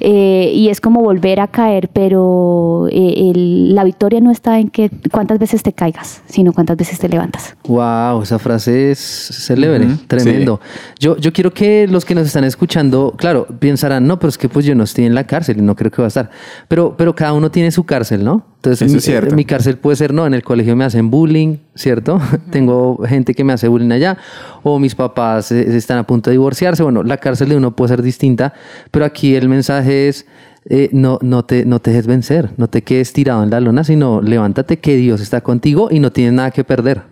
[0.00, 4.68] Eh, y es como volver a caer, pero eh, el, la victoria no está en
[4.68, 7.56] que cuántas veces te caigas, sino cuántas veces te levantas.
[7.66, 10.60] Wow, esa frase es célebre, uh -huh, tremendo.
[10.62, 10.80] Sí.
[11.00, 14.48] Yo, yo quiero que los que nos están escuchando, claro, pensarán, no, pero es que
[14.48, 16.30] pues yo no estoy en la cárcel y no creo que va a estar.
[16.68, 18.46] Pero, pero cada uno tiene su cárcel, ¿no?
[18.56, 19.34] Entonces, Eso es cierto.
[19.34, 22.16] mi cárcel puede ser, no, en el colegio me hacen bullying, ¿cierto?
[22.24, 22.40] Uh -huh.
[22.50, 24.16] Tengo gente que me hace bullying allá,
[24.62, 26.82] o mis papás eh, están a punto de divorciarse.
[26.82, 28.52] Bueno, la cárcel de uno puede ser distinta,
[28.90, 30.26] pero aquí el mensaje es,
[30.70, 33.84] eh, no, no, te, no te dejes vencer, no te quedes tirado en la lona,
[33.84, 37.02] sino levántate que Dios está contigo y no tienes nada que perder.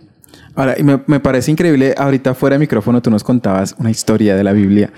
[0.54, 4.36] Ahora, y me, me parece increíble, ahorita fuera de micrófono tú nos contabas una historia
[4.36, 4.90] de la Biblia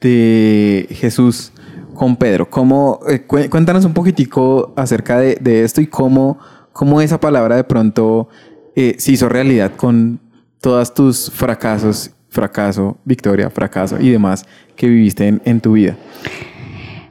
[0.00, 1.52] de Jesús
[1.96, 2.48] con Pedro.
[2.48, 6.38] ¿Cómo, eh, cuéntanos un poquitico acerca de, de, esto y cómo,
[6.72, 8.28] cómo esa palabra de pronto
[8.74, 10.20] eh, se hizo realidad con
[10.60, 14.44] todos tus fracasos, fracaso, victoria, fracaso y demás
[14.76, 15.96] que viviste en, en tu vida.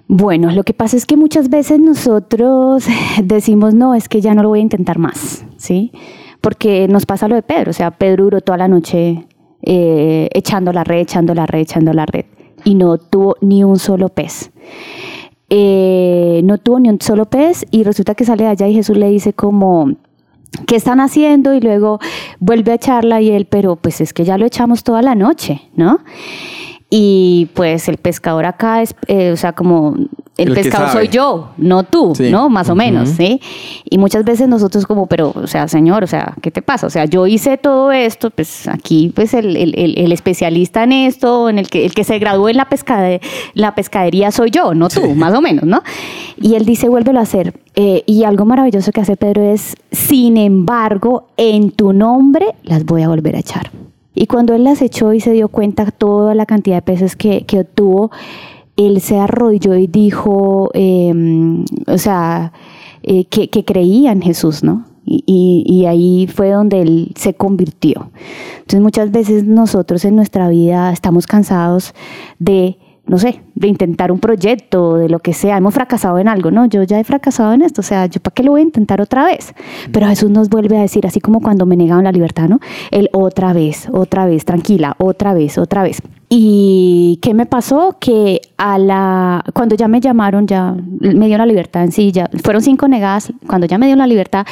[0.08, 2.86] Bueno, lo que pasa es que muchas veces nosotros
[3.24, 5.92] decimos, no, es que ya no lo voy a intentar más, ¿sí?
[6.42, 9.28] Porque nos pasa lo de Pedro, o sea, Pedro duró toda la noche
[9.64, 12.26] eh, echando la red, echando la red, echando la red,
[12.66, 14.52] y no tuvo ni un solo pez.
[15.50, 18.98] Eh, no tuvo ni un solo pez y resulta que sale de allá y Jesús
[18.98, 19.92] le dice como,
[20.68, 21.54] ¿qué están haciendo?
[21.54, 22.00] Y luego
[22.40, 25.62] vuelve a echarla y él, pero pues es que ya lo echamos toda la noche,
[25.76, 26.00] ¿no?
[26.90, 29.96] Y pues el pescador acá es, eh, o sea, como
[30.38, 32.30] el, el pescador soy yo, no tú, sí.
[32.30, 32.50] ¿no?
[32.50, 32.78] Más o uh -huh.
[32.78, 33.42] menos, ¿sí?
[33.90, 36.86] Y muchas veces nosotros como, pero, o sea, señor, o sea, ¿qué te pasa?
[36.86, 41.50] O sea, yo hice todo esto, pues aquí, pues el, el, el especialista en esto,
[41.50, 43.20] en el que, el que se graduó en la, pescade
[43.54, 45.14] la pescadería soy yo, no tú, sí.
[45.16, 45.82] más o menos, ¿no?
[46.40, 47.60] Y él dice, vuélvelo a hacer.
[47.76, 53.02] Eh, y algo maravilloso que hace Pedro es, sin embargo, en tu nombre las voy
[53.02, 53.72] a volver a echar.
[54.16, 57.46] Y cuando él las echó y se dio cuenta toda la cantidad de peces que,
[57.46, 58.12] que obtuvo,
[58.78, 61.14] él se arrodilló y dijo, eh,
[61.88, 62.52] o sea,
[63.04, 64.86] eh, que, creía en Jesús, ¿no?
[65.06, 68.10] Y, y, ahí fue donde él se convirtió.
[68.56, 71.94] Entonces muchas veces nosotros en nuestra vida estamos cansados
[72.40, 76.50] de no sé, de intentar un proyecto, de lo que sea, hemos fracasado en algo,
[76.50, 76.66] ¿no?
[76.66, 79.00] Yo ya he fracasado en esto, o sea, ¿yo para qué lo voy a intentar
[79.00, 79.54] otra vez?
[79.92, 82.60] Pero Jesús nos vuelve a decir, así como cuando me negaban la libertad, ¿no?
[82.92, 86.02] Él otra vez, otra vez, tranquila, otra vez, otra vez.
[86.30, 87.98] ¿Y qué me pasó?
[88.00, 92.30] Que a la, cuando ya me llamaron, ya me dio la libertad en sí, ya
[92.44, 94.48] fueron cinco negadas, cuando ya me dio la libertad,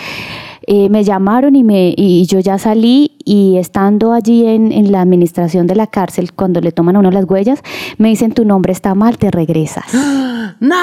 [0.68, 5.02] eh, me llamaron y, me, y yo ya salí y estando allí en, en, la
[5.02, 7.60] administración de la cárcel, cuando le toman a uno las huellas,
[7.98, 9.86] me dicen tu nombre está mal, te regresas.
[10.60, 10.76] ¡No!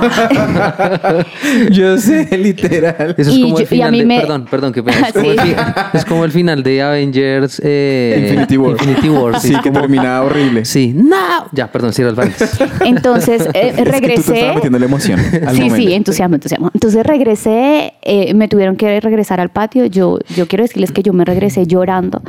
[1.70, 3.14] yo sé, literal.
[3.18, 4.98] Eso es Y como yo- el y a final mí de, me- Perdón, perdón, pena.
[5.08, 5.30] Es, como Sí.
[5.30, 5.54] el, fi-
[5.94, 8.70] es como el final de Avengers eh, Infinity War.
[8.72, 10.64] Infinity War, Sí, que como- terminaba horrible.
[10.64, 11.16] Sí, no.
[11.52, 12.58] Ya, perdón, el paréntesis.
[12.84, 14.34] Entonces eh, Es que tú te regresé.
[14.34, 15.76] estabas metiendo la emoción al sí, momento.
[15.76, 16.70] sí, entusiasmo, entusiasmo.
[16.72, 19.86] Entonces regresé, eh, me tuvieron que regresar al patio.
[19.86, 22.22] Yo, yo quiero decirles que yo me regresé llorando.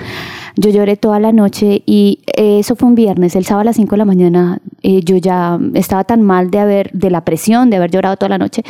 [0.56, 3.36] Yo lloré toda la noche y eh, eso fue un viernes.
[3.36, 6.60] El sábado a las 5 de la mañana eh, yo ya estaba tan mal de
[6.60, 8.64] haber, de la presión, de haber llorado toda la noche.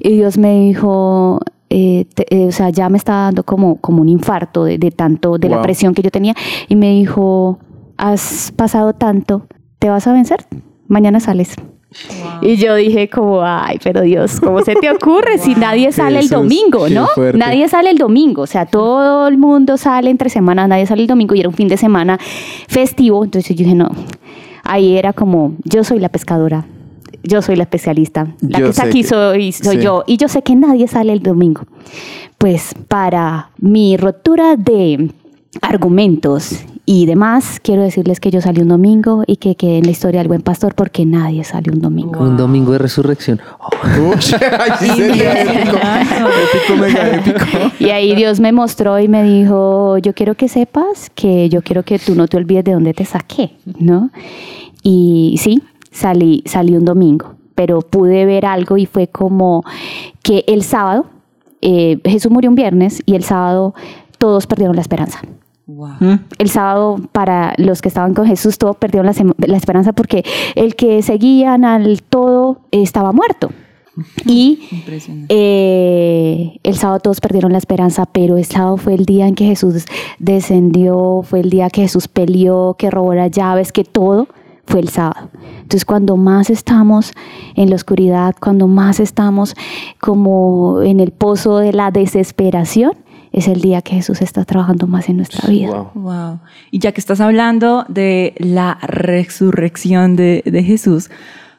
[0.00, 4.02] Y Dios me dijo, eh, te- eh, o sea, ya me estaba dando como, como
[4.02, 6.34] un infarto de, de tanto, de la presión que yo tenía.
[6.68, 7.58] Y me dijo,
[7.96, 9.46] has pasado tanto,
[9.78, 10.46] ¿te vas a vencer?
[10.88, 11.54] Mañana sales.
[12.42, 16.28] Y yo dije como, ay, pero Dios, ¿cómo se te ocurre si nadie sale el
[16.28, 17.06] domingo, no?
[17.08, 17.36] fuerte.
[17.38, 21.08] Nadie sale el domingo, o sea, todo el mundo sale entre semanas, nadie sale el
[21.08, 22.18] domingo y era un fin de semana
[22.68, 23.88] festivo, entonces yo dije, no,
[24.62, 26.64] ahí era como, yo soy la pescadora,
[27.24, 29.82] yo soy la especialista, la Yo que está aquí que- soy, soy sí.
[29.82, 31.62] yo, y yo sé que nadie sale el domingo.
[32.38, 35.10] Pues para mi rotura de
[35.60, 39.92] argumentos y demás, quiero decirles que yo salí un domingo y que quedé en la
[39.92, 42.18] historia del buen pastor porque nadie sale un domingo.
[42.18, 43.40] Un domingo de resurrección.
[47.78, 51.84] Y ahí Dios me mostró y me dijo, yo quiero que sepas que yo quiero
[51.84, 54.10] que tú no te olvides de dónde te saqué, ¿no?
[54.82, 55.62] Y sí,
[55.92, 59.62] salí, salí un domingo, pero pude ver algo y fue como
[60.24, 61.06] que el sábado,
[61.62, 63.74] eh, Jesús murió un viernes y el sábado
[64.18, 65.20] todos perdieron la esperanza.
[66.38, 71.02] El sábado, para los que estaban con Jesús, todos perdieron la, esperanza porque el que
[71.02, 73.50] seguían al todo eh, estaba muerto.
[74.24, 74.60] Y
[75.28, 79.44] eh, el sábado todos perdieron la esperanza, pero el sábado fue el día en que
[79.44, 79.84] Jesús
[80.18, 84.28] descendió, fue el día que Jesús peleó, que robó las llaves, que todo
[84.66, 85.28] fue el sábado.
[85.56, 87.12] Entonces cuando más estamos
[87.56, 89.54] en la oscuridad, cuando más estamos
[90.00, 92.92] como en el pozo de la desesperación,
[93.32, 95.90] es el día que Jesús está trabajando más en nuestra vida.
[95.94, 96.40] Wow.
[96.70, 101.10] Y ya que estás hablando de la resurrección de, de Jesús,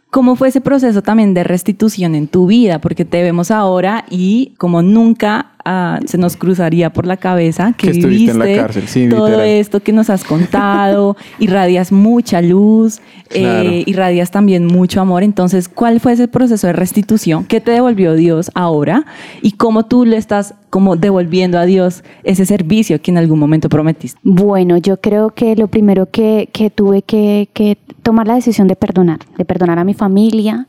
[0.09, 2.79] ¿cómo fue ese proceso también de restitución en tu vida?
[2.79, 7.87] Porque te vemos ahora y como nunca ah, se nos cruzaría por la cabeza que,
[7.87, 9.47] Que estuviste en la viviste cárcel, sí, todo literal.
[9.47, 12.99] esto que nos has contado, irradias mucha luz,
[13.29, 13.69] Claro.
[13.69, 15.23] eh, irradias también mucho amor.
[15.23, 17.45] Entonces, ¿cuál fue ese proceso de restitución?
[17.45, 19.05] ¿Qué te devolvió Dios ahora?
[19.41, 23.69] ¿Y cómo tú le estás como devolviendo a Dios ese servicio que en algún momento
[23.69, 24.19] prometiste?
[24.23, 28.75] Bueno, yo creo que lo primero que, que tuve que, que tomar la decisión de
[28.75, 30.67] perdonar, de perdonar a mi familia,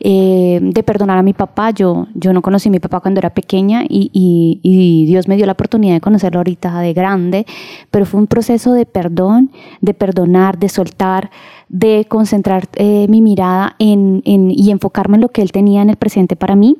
[0.00, 1.70] eh, de perdonar a mi papá.
[1.70, 5.46] Yo, yo no conocí a mi papá cuando era pequeña y, y- Dios me dio
[5.46, 7.46] la oportunidad de conocerlo ahorita de grande,
[7.90, 11.30] pero fue un proceso de perdón, de perdonar, de soltar,
[11.68, 15.90] de concentrar eh, mi mirada en, en- y enfocarme en lo que Él tenía en
[15.90, 16.76] el presente para mí.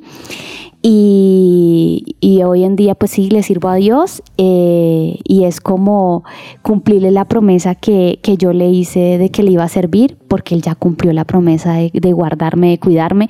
[0.87, 6.25] Y, y hoy en día pues sí le sirvo a Dios eh, y es como
[6.61, 10.57] cumplirle la promesa que, que yo le hice de que le iba a servir porque
[10.57, 13.29] él ya cumplió la promesa de, de guardarme, de cuidarme,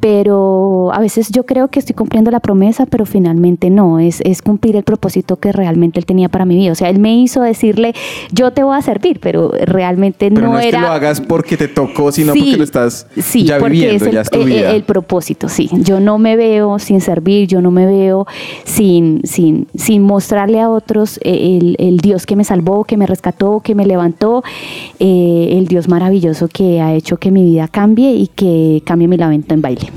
[0.00, 4.40] pero a veces yo creo que estoy cumpliendo la promesa, pero finalmente no, es, es
[4.40, 6.72] cumplir el propósito que realmente él tenía para mi vida.
[6.72, 7.92] O sea, él me hizo decirle,
[8.32, 10.78] yo te voy a servir, pero realmente Pero no, no, es era...
[10.80, 13.96] que lo hagas porque te tocó, sino Sí, porque lo estás Sí, ya porque viviendo,
[13.96, 14.70] es el, ya es tu el- vida.
[14.72, 15.68] el propósito, sí.
[15.72, 18.26] Yo no me veo sin servir, yo no me veo
[18.64, 23.60] sin, sin, sin mostrarle a otros el, el Dios que me salvó, que me rescató,
[23.60, 24.42] que me levantó,
[24.98, 29.16] eh, el Dios maravilloso que ha hecho que mi vida cambie y que cambie mi
[29.16, 29.90] lamento en baile.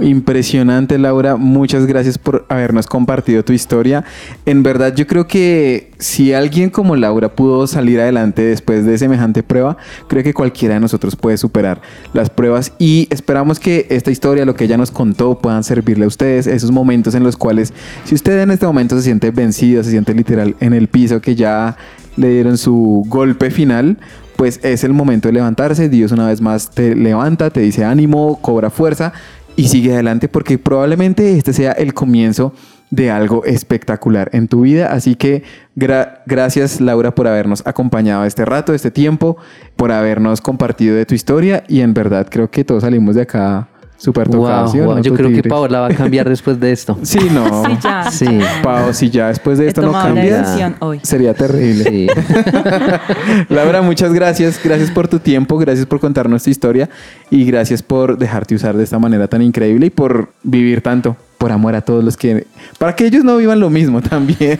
[0.00, 1.36] Impresionante, Laura.
[1.36, 4.04] Muchas gracias por habernos compartido tu historia.
[4.46, 9.42] En verdad, yo creo que si alguien como Laura pudo salir adelante después de semejante
[9.42, 9.76] prueba,
[10.08, 11.80] creo que cualquiera de nosotros puede superar
[12.12, 16.08] las pruebas y esperamos que esta historia, lo que ella nos contó, puedan servirle a
[16.08, 17.72] ustedes esos momentos en los cuales,
[18.04, 21.34] si usted en este momento se siente vencido, se siente literal en el piso, que
[21.34, 21.76] ya
[22.16, 23.98] le dieron su golpe final,
[24.40, 25.90] pues es el momento de levantarse.
[25.90, 29.12] Dios una vez más te levanta, te dice ánimo, cobra fuerza
[29.54, 32.54] y sigue adelante porque probablemente este sea el comienzo
[32.88, 34.94] de algo espectacular en tu vida.
[34.94, 35.42] Así que
[35.76, 39.36] gra- gracias Laura por habernos acompañado este rato, este tiempo,
[39.76, 43.68] por habernos compartido de tu historia y en verdad creo que todos salimos de acá
[44.02, 44.64] súper tocados.
[44.64, 44.94] Wow, ¿sí o wow.
[44.96, 45.50] no, Yo creo que Tigre?
[45.50, 46.98] Paola va a cambiar después de esto.
[47.04, 47.64] Sí, no.
[47.66, 48.10] Sí, ya.
[48.10, 48.38] Sí.
[48.62, 51.00] Pau, si ya después de He esto no cambias, hoy.
[51.02, 51.84] sería terrible.
[51.84, 52.06] Sí.
[53.48, 54.60] Laura, muchas gracias.
[54.62, 56.88] Gracias por tu tiempo, gracias por contarnos tu historia
[57.30, 61.52] y gracias por dejarte usar de esta manera tan increíble y por vivir tanto por
[61.52, 62.46] amor a todos los que...
[62.78, 64.58] Para que ellos no vivan lo mismo también.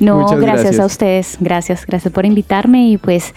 [0.00, 0.80] No, Muchas gracias, gracias.
[0.80, 1.36] a ustedes.
[1.40, 3.34] Gracias, gracias por invitarme y pues,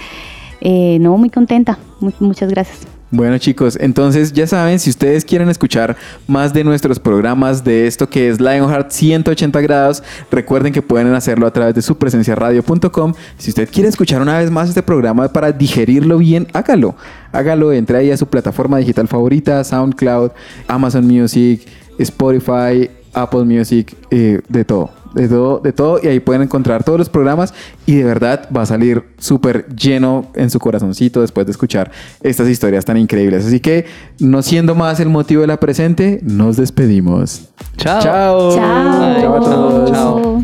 [0.61, 1.78] eh, no, muy contenta.
[1.99, 2.88] Mu- muchas gracias.
[3.16, 5.95] Bueno chicos, entonces ya saben, si ustedes quieren escuchar
[6.28, 11.47] más de nuestros programas de esto que es Lionheart 180 grados, recuerden que pueden hacerlo
[11.47, 13.13] a través de su radio.com.
[13.38, 16.97] Si usted quiere escuchar una vez más este programa para digerirlo bien, hágalo.
[17.32, 20.32] Hágalo, entre ahí a su plataforma digital favorita, SoundCloud,
[20.68, 21.66] Amazon Music,
[21.97, 25.05] Spotify, Apple Music, eh, de todo.
[25.16, 27.53] De todo, de todo, y ahí pueden encontrar todos los programas
[27.86, 31.89] y de verdad va a salir súper lleno en su corazoncito después de escuchar
[32.22, 33.45] estas historias tan increíbles.
[33.45, 33.86] Así que,
[34.20, 37.47] no siendo más el motivo de la presente, nos despedimos.
[37.78, 38.01] Chao.
[38.01, 38.55] Chao.
[38.55, 39.86] Chao.
[39.88, 40.43] Chao.